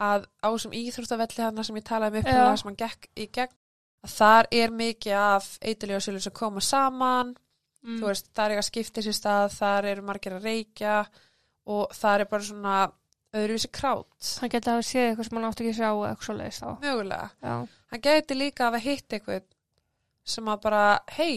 [0.00, 3.54] að á þessum íþróttavelli hann sem ég talaði um upphæðlega sem hann gekk í gegn
[4.04, 7.36] að þar er mikið af eiturleifisalur sem koma saman
[7.84, 7.98] mm.
[8.00, 10.96] þú veist, þar er að skipta sér stað þar eru margir að reykja
[11.70, 12.76] og þar er bara svona
[13.36, 16.34] öðruvísi krát hann geti að séð eitthvað sem hann átti ekki að sjá eitthvað svo
[16.40, 16.70] leiðist á.
[16.82, 17.54] mögulega Já,
[17.92, 19.44] hann gæti líka að hafa hitt eitthvað
[20.24, 20.82] sem að bara,
[21.16, 21.34] hei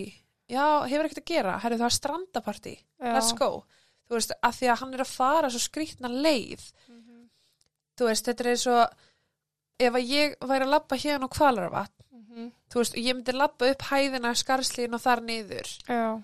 [0.50, 3.14] já, hefur ekkert að gera, herru það er strandapartí já.
[3.14, 3.64] let's go,
[4.10, 7.30] þú veist, að því að hann er að fara svo skrýtna leið Mhm.
[7.98, 9.00] þú veist, þetta er eins og
[9.80, 12.52] ef að ég væri að labba hérna á kvalarvatn Mhm.
[12.74, 16.24] þú veist, ég myndi labba upp hæðina skarslíðin og þar niður Já,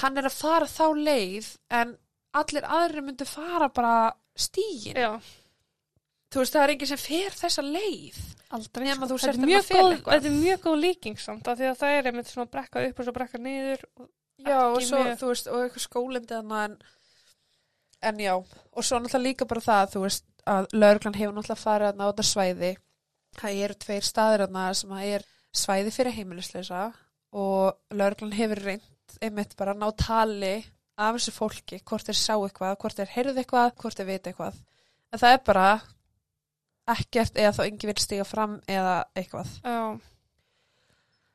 [0.00, 1.48] hann er að fara þá leið
[1.80, 1.96] en
[2.40, 5.10] allir aðrir myndu fara bara stígin já,
[6.32, 8.20] þú veist, það er enginn sem fer þessa leið
[8.52, 8.84] Aldrei.
[8.84, 9.16] Sko.
[9.16, 12.08] Þetta er að góð, þetta er mjög góð líking samt af því að það er
[12.10, 13.84] einmitt svona brekka upp og svo brekka niður.
[13.96, 14.10] og-
[14.42, 16.76] Já, og svo, mjög- þú veist, og eitthvað skólindi en,
[18.02, 22.02] en já, og svo náttúrulega líka bara það, þú veist, að lauruglan hefur náttúrulega farið
[22.02, 22.72] á þetta svæði
[23.40, 25.24] það eru tveir staðir þarna sem að er
[25.62, 26.82] svæði fyrir heimilisleisa
[27.32, 28.84] og lauruglan hefur reynd
[29.20, 30.54] einmitt bara ná tali
[30.96, 34.60] af þessu fólki, hvort þeir sá eitthvað hvort þeir heyrðu eitthvað, hvort þeir vita eitthvað
[35.12, 35.66] en það er bara
[36.92, 39.98] ekkert eða þá yngi vil stiga fram eða eitthvað Já,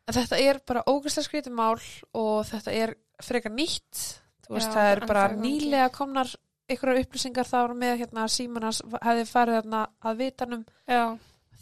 [0.07, 1.82] En þetta er bara ógæslega skrítið mál
[2.15, 4.03] og þetta er frekar nýtt.
[4.45, 6.30] Þú veist, Já, það er bara nýlega komnar
[6.67, 10.63] einhverjar upplýsingar þá með hérna að Símanas hefði farið þarna að vitanum.
[10.88, 11.17] já.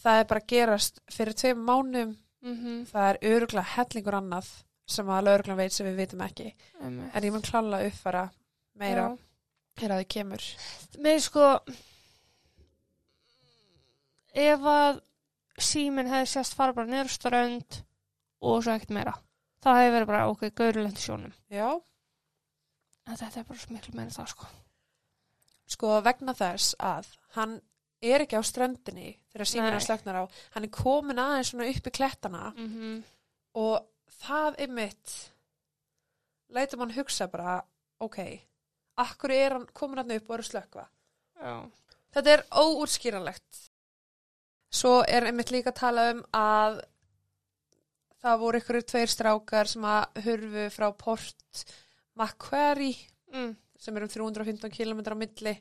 [0.06, 2.14] Það er bara gerast fyrir tveim mánum.
[2.46, 4.52] Mm Það er öruglega hellingur annað
[4.86, 6.52] sem að lögreglan veit sem við vitum ekki.
[6.82, 8.30] En ég mun klála að uppfara
[8.78, 9.10] meira
[9.80, 10.48] hér að þið kemur.
[11.04, 11.48] Með sko
[14.36, 15.02] ef að
[15.62, 17.80] síminn hefði sérst fara bara niður á strönd
[18.44, 19.16] og svo ekkert meira
[19.64, 21.70] það hefði verið bara ok, gaurulegt sjónum Já.
[23.08, 24.52] en þetta er bara svo miklu meira það sko
[25.66, 27.56] Sko vegna þess að hann
[28.06, 29.86] er ekki á ströndinni þegar Símanas Nei.
[29.88, 30.24] slöknar á.
[30.54, 32.52] Hann er komin aðeins svona upp í klettana.
[32.54, 33.00] mm -hmm.
[33.66, 33.88] og
[34.22, 35.16] það einmitt
[36.56, 37.60] lætur mann hugsa bara
[38.04, 38.20] ok,
[39.02, 40.86] akkur er hann komin hann upp og er að slökva
[41.36, 41.56] Já,
[42.16, 43.64] þetta er óútskýranlegt
[44.76, 46.82] svo er einmitt líka að tala um að
[48.26, 51.66] það voru ykkur tveir strákar sem að hurfu frá Port
[52.18, 52.96] Macquarie
[53.34, 53.52] mm.
[53.78, 55.56] sem er um 315 km á milli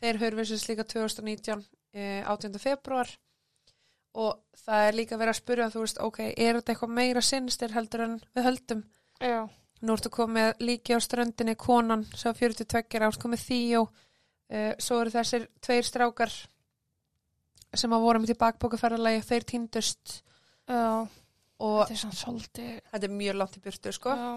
[0.00, 2.56] þeir hurfu sem slíka 2019 eh, 18.
[2.62, 3.10] februar
[4.14, 7.74] og það er líka verið að spyrja þú veist, ok, er þetta eitthvað meira sinnstir
[7.76, 8.84] heldur en við höldum?
[9.22, 9.40] Já,
[9.82, 15.00] nú ertu komið líki á ströndinni konan sem var 42 árs komið Þíó uh, svo
[15.02, 16.34] eru þessir tveir strákar
[17.76, 20.20] sem að voru með til bakbókaferðalagi þeir týndust.
[20.68, 21.08] Já.
[21.58, 24.12] Og þetta er svolítið þetta er mjög langt í burtu sko.
[24.14, 24.28] Já.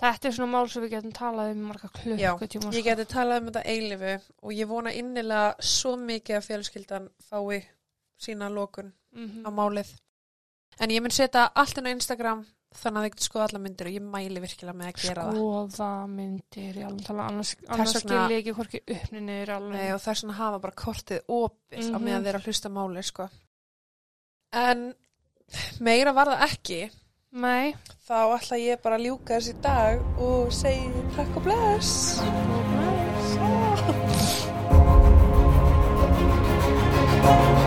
[0.00, 3.42] þetta er svona mál sem við getum talað um marga Já, klukkutíma Ég geti talað
[3.42, 7.60] um þetta eilifu og ég vona innilega svo mikið að fjölskyldan fái
[8.20, 9.88] sína lokun mm á málið.
[10.80, 13.86] En ég mun setja allt inn á Instagram þannig að þið getur skoða alla myndir
[13.90, 15.34] og ég mæli virkilega með að gera það.
[15.34, 16.74] skoða myndir
[17.06, 20.58] tala annars, annars vegna- skil ég ekki hvorki uppninir alveg Nei, og þess vegna hafa
[20.60, 22.04] bara kortið opið á Mhm.
[22.04, 23.28] meðan þeir eru að hlusta málið, sko.
[24.52, 24.94] En
[25.80, 26.90] meira var það ekki.
[27.32, 27.74] Nei.
[28.08, 32.18] Þá ætla ég bara að ljúka þessi dag og segi takk og bless.
[32.20, 33.36] Bless.
[33.40, 33.56] Ah.